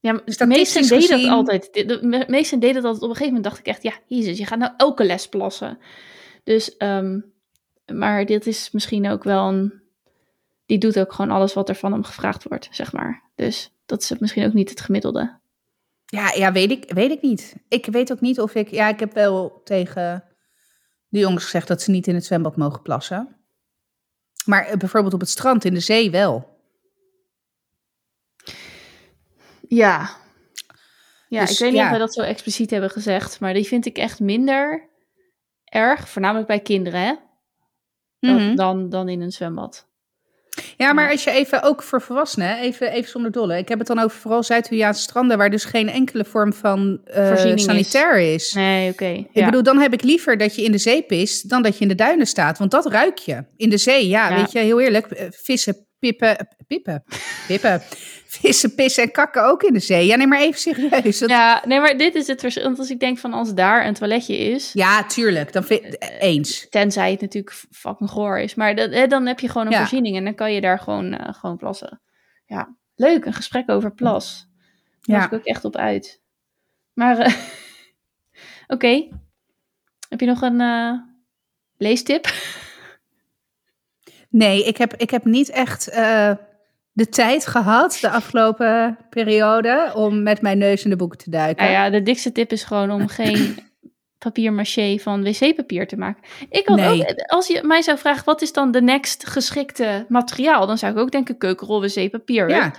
[0.01, 1.73] Ja, de meesten deden dat altijd.
[1.73, 3.03] De meesten deden dat altijd.
[3.03, 5.79] Op een gegeven moment dacht ik echt, ja, jezus, je gaat nou elke les plassen.
[6.45, 7.33] Dus, um,
[7.87, 9.81] maar dit is misschien ook wel een...
[10.67, 13.31] Die doet ook gewoon alles wat er van hem gevraagd wordt, zeg maar.
[13.35, 15.41] Dus dat is misschien ook niet het gemiddelde.
[16.05, 17.57] Ja, ja weet, ik, weet ik niet.
[17.69, 18.69] Ik weet ook niet of ik...
[18.69, 20.25] Ja, ik heb wel tegen
[21.09, 23.37] de jongens gezegd dat ze niet in het zwembad mogen plassen.
[24.45, 26.59] Maar eh, bijvoorbeeld op het strand in de zee wel.
[29.69, 30.11] Ja.
[31.29, 33.87] Ja, dus, ik weet niet of we dat zo expliciet hebben gezegd, maar die vind
[33.87, 34.89] ik echt minder
[35.65, 37.15] erg, voornamelijk bij kinderen, hè?
[38.23, 38.57] Dan, mm -hmm.
[38.57, 39.87] dan, dan in een zwembad.
[40.77, 43.59] Ja, maar als je even, ook voor volwassenen, even, even zonder dolle.
[43.59, 47.37] Ik heb het dan over vooral Zuid-Koreaanse stranden, waar dus geen enkele vorm van uh,
[47.55, 48.47] sanitair is.
[48.47, 48.53] is.
[48.53, 49.03] Nee, oké.
[49.03, 51.77] Okay, ik bedoel, dan heb ik liever dat je in de zee pist, dan dat
[51.77, 52.59] je in de duinen staat.
[52.59, 53.45] Want dat ruik je.
[53.57, 54.37] In de zee, ja, ja.
[54.37, 55.07] weet je, heel eerlijk.
[55.07, 57.05] Eh, vissen, pippen, pippen,
[57.47, 57.83] pippen.
[58.41, 60.07] Vissen, pissen en kakken ook in de zee.
[60.07, 61.19] Ja, nee, maar even serieus.
[61.19, 61.29] Dat...
[61.29, 62.63] Ja, nee, maar dit is het verschil.
[62.63, 64.73] Want als ik denk van als daar een toiletje is...
[64.73, 65.53] Ja, tuurlijk.
[65.53, 65.97] Dan vind...
[66.21, 66.69] eens.
[66.69, 68.55] Tenzij het natuurlijk fucking goor is.
[68.55, 69.79] Maar dat, dan heb je gewoon een ja.
[69.79, 72.01] voorziening en dan kan je daar gewoon, uh, gewoon plassen.
[72.47, 73.25] Ja, leuk.
[73.25, 74.49] Een gesprek over plas.
[75.01, 75.27] Daar ja.
[75.27, 76.21] ik ook echt op uit.
[76.93, 77.27] Maar, uh,
[78.67, 78.75] oké.
[78.75, 79.13] Okay.
[80.09, 80.93] Heb je nog een uh,
[81.77, 82.27] leestip?
[84.29, 85.91] Nee, ik heb, ik heb niet echt
[86.93, 91.65] de tijd gehad de afgelopen periode om met mijn neus in de boeken te duiken.
[91.65, 93.59] Nou ja, de dikste tip is gewoon om geen
[94.19, 96.23] papier maché van wc-papier te maken.
[96.51, 100.67] Ik had ook, als je mij zou vragen, wat is dan de next geschikte materiaal?
[100.67, 102.49] Dan zou ik ook denken keukenrol wc-papier.
[102.49, 102.73] Ja.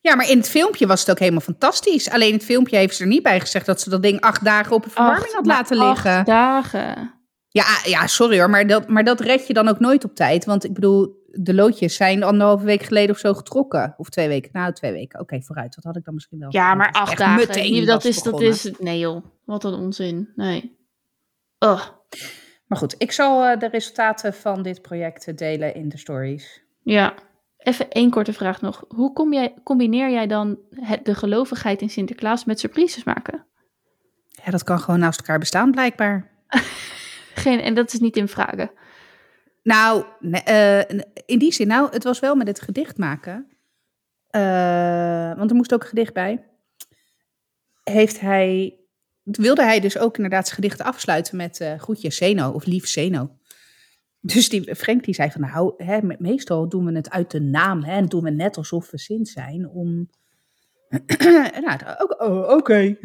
[0.00, 2.10] Ja, maar in het filmpje was het ook helemaal fantastisch.
[2.10, 4.76] Alleen het filmpje heeft ze er niet bij gezegd dat ze dat ding acht dagen
[4.76, 6.16] op een verwarming had laten liggen.
[6.16, 7.14] Acht dagen.
[7.48, 10.44] Ja, ja, sorry hoor, maar dat, maar dat red je dan ook nooit op tijd.
[10.44, 13.94] Want ik bedoel, de loodjes zijn anderhalve week geleden of zo getrokken.
[13.96, 14.50] Of twee weken.
[14.52, 15.20] Nou, twee weken.
[15.20, 15.74] Oké, vooruit.
[15.74, 16.48] Dat had ik dan misschien wel.
[16.52, 17.46] Ja, maar acht dagen.
[17.86, 20.32] Dat is, dat is, nee joh, wat een onzin.
[20.34, 20.76] Nee.
[21.58, 21.88] Ugh.
[22.66, 26.62] Maar goed, ik zal eh, de resultaten van dit project delen in de stories.
[26.82, 27.14] Ja,
[27.58, 28.84] even één korte vraag nog.
[28.88, 33.46] Hoe kom jij, combineer jij dan het, de gelovigheid in Sinterklaas met surprises maken?
[34.44, 36.30] Ja, dat kan gewoon naast elkaar bestaan, blijkbaar.
[37.34, 38.70] Geen, en dat is niet in vragen.
[39.68, 40.80] Nou, uh,
[41.26, 43.46] in die zin, nou, het was wel met het gedicht maken.
[44.30, 46.44] Uh, want er moest ook een gedicht bij.
[47.84, 48.78] Heeft hij,
[49.22, 53.36] wilde hij dus ook inderdaad zijn gedicht afsluiten met uh, groetje Zeno of lief Zeno.
[54.20, 57.82] Dus die, Frank die zei van nou, hè, meestal doen we het uit de naam
[57.82, 60.10] hè, en doen we net alsof we zin zijn om...
[61.64, 62.52] nou, oké.
[62.52, 62.98] Okay.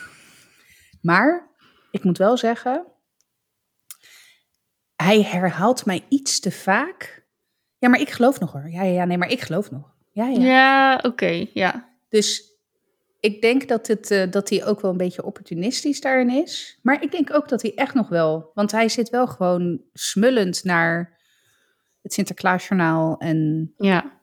[1.08, 1.48] maar
[1.90, 2.86] ik moet wel zeggen,
[5.02, 7.26] hij herhaalt mij iets te vaak.
[7.78, 8.68] Ja, maar ik geloof nog hoor.
[8.70, 9.94] Ja, ja, ja nee, maar ik geloof nog.
[10.12, 10.40] Ja, ja.
[10.40, 11.96] ja oké, ja.
[12.08, 12.48] Dus
[13.20, 16.78] ik denk dat, het, uh, dat hij ook wel een beetje opportunistisch daarin is.
[16.82, 18.50] Maar ik denk ook dat hij echt nog wel...
[18.54, 21.18] Want hij zit wel gewoon smullend naar
[22.02, 23.72] het Sinterklaasjournaal en...
[23.76, 24.17] Ja.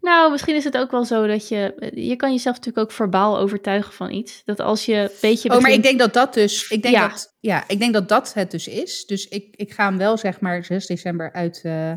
[0.00, 1.90] Nou, misschien is het ook wel zo dat je...
[1.94, 4.42] Je kan jezelf natuurlijk ook verbaal overtuigen van iets.
[4.44, 5.48] Dat als je een beetje...
[5.48, 5.52] Begint...
[5.52, 6.70] Oh, maar ik denk dat dat dus...
[6.70, 7.08] Ik denk ja.
[7.08, 9.06] Dat, ja, ik denk dat dat het dus is.
[9.06, 11.92] Dus ik, ik ga hem wel zeg maar 6 december uit, uh,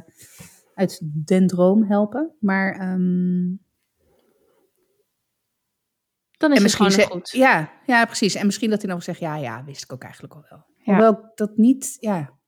[0.75, 2.35] uit den droom helpen.
[2.39, 2.91] Maar...
[2.93, 3.61] Um...
[6.37, 7.29] Dan is en het gewoon goed.
[7.29, 8.35] Ja, ja, precies.
[8.35, 10.65] En misschien dat hij nog zegt, ja, ja, wist ik ook eigenlijk al wel.
[10.77, 10.93] Ja.
[10.93, 12.41] Hoewel dat niet, ja...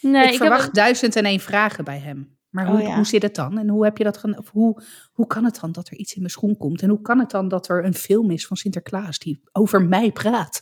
[0.00, 2.37] Nee, ik, ik verwacht duizend en één vragen bij hem.
[2.50, 3.58] Maar hoe, oh, hoe zit het dan?
[3.58, 4.82] En hoe heb je dat gaan, of hoe,
[5.12, 6.82] hoe kan het dan dat er iets in mijn schoen komt?
[6.82, 10.12] En hoe kan het dan dat er een film is van Sinterklaas die over mij
[10.12, 10.60] praat?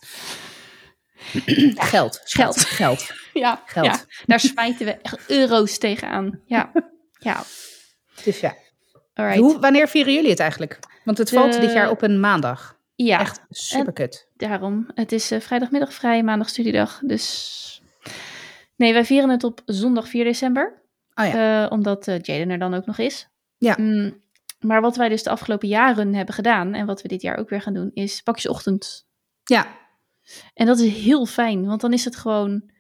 [1.93, 3.11] geld, geld, geld.
[3.33, 3.87] Ja, geld.
[3.87, 6.41] Ja, daar smijten we echt euro's tegenaan.
[6.45, 6.73] Ja,
[7.19, 7.43] ja.
[8.25, 8.55] Dus ja.
[9.15, 10.79] Hoe, wanneer vieren jullie het eigenlijk?
[11.05, 12.79] Want het valt dit jaar op een maandag.
[12.95, 13.21] Ja.
[13.21, 14.29] Echt superkut.
[14.37, 14.91] Daarom.
[14.95, 17.01] Het is uh, vrijdagmiddag vrij, maandag studiedag.
[17.05, 17.83] Dus
[18.77, 20.83] nee, wij vieren het op zondag 4 december.
[21.17, 21.65] Oh ja.
[21.65, 23.29] Uh, omdat uh, Jaden er dan ook nog is.
[23.57, 23.75] Ja.
[23.79, 24.23] Mm,
[24.61, 27.49] maar wat wij dus de afgelopen jaren hebben gedaan en wat we dit jaar ook
[27.49, 29.07] weer gaan doen, is pakjesochtend.
[29.45, 29.67] Ja.
[30.55, 32.71] En dat is heel fijn, want dan is het gewoon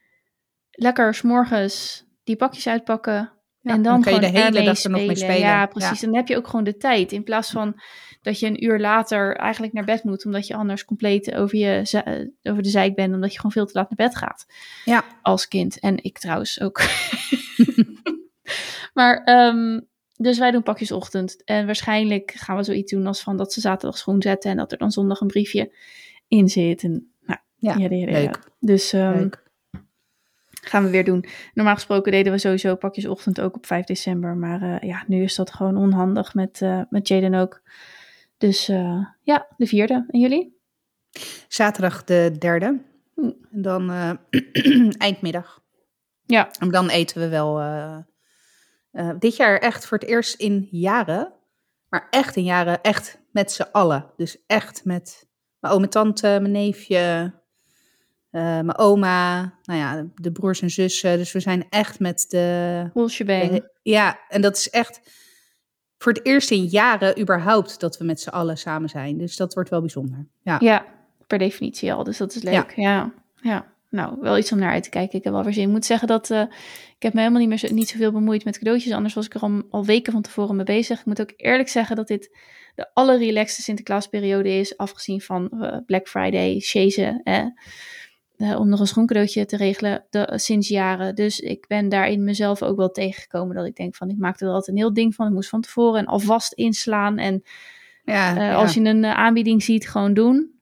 [0.70, 3.32] lekker s'morgens die pakjes uitpakken.
[3.60, 5.38] Ja, en dan, dan kan je de hele dag er nog mee spelen.
[5.38, 6.00] Ja, precies.
[6.00, 6.06] Ja.
[6.06, 7.12] Dan heb je ook gewoon de tijd.
[7.12, 7.80] In plaats van
[8.22, 12.30] dat je een uur later eigenlijk naar bed moet, omdat je anders compleet over, je,
[12.42, 14.46] over de zijk bent, omdat je gewoon veel te laat naar bed gaat.
[14.84, 15.04] Ja.
[15.22, 15.78] Als kind.
[15.78, 16.80] En ik trouwens ook.
[18.94, 21.44] Maar, um, dus wij doen pakjesochtend.
[21.44, 24.72] En waarschijnlijk gaan we zoiets doen als van dat ze zaterdag schoen zetten en dat
[24.72, 25.72] er dan zondag een briefje
[26.28, 26.82] in zit.
[26.82, 28.38] En, nou, ja, ja, ja, leuk.
[28.60, 29.30] Dus um,
[30.60, 31.24] gaan we weer doen.
[31.54, 34.36] Normaal gesproken deden we sowieso pakjesochtend ook op 5 december.
[34.36, 37.62] Maar uh, ja, nu is dat gewoon onhandig met, uh, met Jaden ook.
[38.38, 40.04] Dus uh, ja, de vierde.
[40.08, 40.60] En jullie?
[41.48, 42.80] Zaterdag de derde.
[43.14, 43.30] Hm.
[43.50, 43.90] En dan
[44.98, 45.64] eindmiddag.
[46.26, 46.50] Ja.
[46.58, 47.98] En dan eten we wel uh,
[49.18, 51.32] dit jaar echt voor het eerst in jaren,
[51.88, 54.10] maar echt in jaren, echt met z'n allen.
[54.16, 55.26] Dus echt met
[55.58, 57.32] mijn oom en tante, mijn neefje,
[58.30, 61.18] uh, mijn oma, nou ja, de broers en zussen.
[61.18, 62.90] Dus we zijn echt met de...
[63.82, 65.00] ja, en dat is echt
[65.98, 69.18] voor het eerst in jaren überhaupt dat we met z'n allen samen zijn.
[69.18, 70.26] Dus dat wordt wel bijzonder.
[70.42, 70.86] Ja, ja
[71.26, 72.04] per definitie al.
[72.04, 72.72] Dus dat is leuk.
[72.74, 73.12] Ja, ja.
[73.40, 75.18] ja nou, wel iets om naar uit te kijken.
[75.18, 75.62] Ik heb wel weer zin.
[75.62, 76.40] Ik moet zeggen dat uh,
[76.96, 78.92] ik heb me helemaal niet meer zo, niet zoveel bemoeid met cadeautjes.
[78.92, 80.98] Anders was ik er al, al weken van tevoren mee bezig.
[80.98, 82.38] Ik moet ook eerlijk zeggen dat dit
[82.74, 84.76] de allerrelaxste Sinterklaasperiode is.
[84.76, 87.22] Afgezien van uh, Black Friday, chasen.
[87.22, 87.46] Eh,
[88.58, 91.14] om nog een schoencadeautje te regelen de, sinds jaren.
[91.14, 93.56] Dus ik ben daarin mezelf ook wel tegengekomen.
[93.56, 95.26] Dat ik denk van, ik maakte er altijd een heel ding van.
[95.26, 97.18] Ik moest van tevoren en alvast inslaan.
[97.18, 97.42] En
[98.04, 98.54] ja, ja.
[98.54, 100.55] als je een aanbieding ziet, gewoon doen.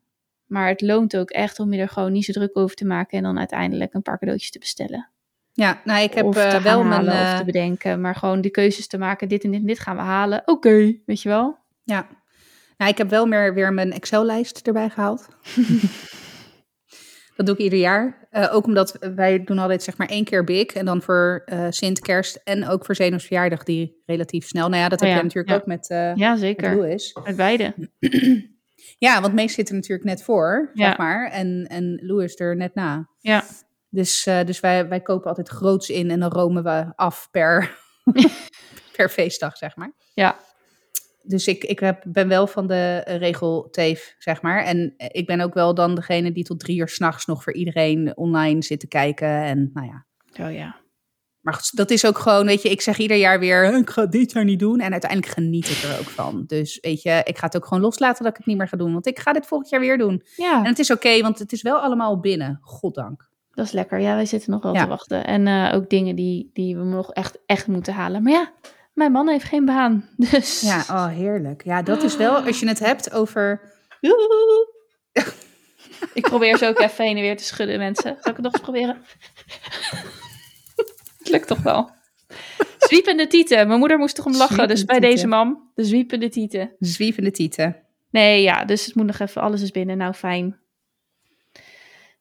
[0.55, 3.19] Maar het loont ook echt om je er gewoon niet zo druk over te maken
[3.19, 5.09] en dan uiteindelijk een paar cadeautjes te bestellen.
[5.53, 7.05] Ja, nou ik heb uh, wel mijn...
[7.05, 7.09] Uh...
[7.09, 9.29] Of te eh, bedenken, maar gewoon de keuzes te maken.
[9.29, 10.43] Dit en dit en dit gaan we halen.
[10.45, 11.59] Oké, weet je wel?
[11.83, 12.07] Ja.
[12.77, 15.29] Nou, ik heb wel meer weer mijn Excel-lijst erbij gehaald.
[17.37, 18.29] Dat doe ik ieder jaar.
[18.33, 20.67] Uh, ook omdat wij doen altijd zeg maar één keer big.
[20.67, 24.69] En dan voor Sint, Kerst en ook voor Zenos verjaardag die relatief snel.
[24.69, 25.21] Nou ja, dat heb oh, ja.
[25.21, 25.87] je natuurlijk ook met,
[26.19, 26.69] ja, zeker.
[26.69, 27.17] met Louis.
[27.25, 27.75] Met beide.
[28.99, 30.87] ja, want meest zitten natuurlijk net voor, ja.
[30.87, 31.31] zeg maar.
[31.31, 33.09] En, en Louis er net na.
[33.19, 33.45] Ja.
[33.91, 37.79] Dus, dus wij, wij kopen altijd groots in en dan romen we af per,
[38.97, 39.93] per feestdag, zeg maar.
[40.15, 40.37] Ja,
[41.27, 44.65] dus ik, ik heb, ben wel van de regelteef, zeg maar.
[44.65, 48.17] En ik ben ook wel dan degene die tot drie uur s'nachts nog voor iedereen
[48.17, 49.43] online zit te kijken.
[49.43, 50.07] En nou ja.
[50.47, 50.84] Oh ja.
[51.45, 54.07] Maar goed, dat is ook gewoon, weet je, ik zeg ieder jaar weer, ik ga
[54.07, 54.81] dit jaar niet doen.
[54.81, 56.45] En uiteindelijk geniet ik er ook van.
[56.47, 58.77] Dus weet je, ik ga het ook gewoon loslaten dat ik het niet meer ga
[58.77, 58.93] doen.
[58.93, 60.23] Want ik ga dit volgend jaar weer doen.
[60.37, 60.59] Ja.
[60.59, 62.59] En het is oké, want het is wel allemaal binnen.
[62.63, 63.29] Goddank.
[63.51, 64.01] Dat is lekker.
[64.01, 65.27] Ja, wij zitten nog wel te wachten.
[65.27, 68.23] En uh, ook dingen die, die we nog echt, echt moeten halen.
[68.23, 68.53] Maar ja,
[68.93, 70.09] mijn man heeft geen baan.
[70.31, 70.61] Dus.
[70.61, 71.65] Ja, oh heerlijk.
[71.65, 73.61] Ja, dat is wel, als je het hebt over.
[76.15, 78.17] ik probeer zo ook even heen en weer te schudden, mensen.
[78.21, 78.97] Zal ik het nog eens proberen?
[81.25, 81.91] het lukt toch wel.
[82.79, 83.67] Zwiepende tieten.
[83.67, 85.71] Mijn moeder moest toch om lachen, dus bij deze mam.
[85.75, 86.73] De zwiepende tieten.
[86.79, 87.77] Zwiepende tieten.
[88.11, 89.97] Nee, ja, dus het moet nog even, alles is binnen.
[89.97, 90.59] Nou, fijn.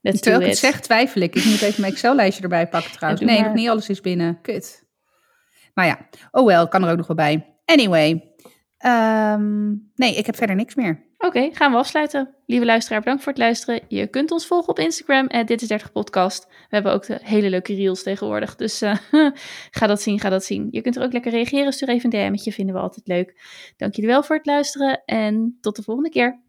[0.02, 1.36] Let's Terwijl ik het zeg, twijfel ik.
[1.36, 3.24] Ik moet even mijn Excel-lijstje erbij pakken trouwens.
[3.24, 4.42] nee, nog niet alles is binnen.
[4.42, 4.84] Kut.
[5.74, 7.56] Maar ja, oh wel, kan er ook nog wel bij.
[7.66, 8.34] Anyway,
[8.78, 11.04] ehm, nee, ik heb verder niks meer.
[11.26, 12.36] Oké, gaan we afsluiten.
[12.46, 13.82] Lieve luisteraar, bedankt voor het luisteren.
[13.88, 16.46] Je kunt ons volgen op Instagram, dit is 30 podcast.
[16.46, 18.96] We hebben ook de hele leuke reels tegenwoordig, dus uh,
[19.78, 20.68] ga dat zien, ga dat zien.
[20.72, 23.42] Je kunt er ook lekker reageren, stuur even een DM'tje, vinden we altijd leuk.
[23.78, 26.42] Dank jullie wel voor het luisteren en tot de volgende keer.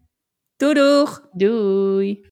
[0.55, 1.27] Doei doeg!
[1.31, 2.29] Doei!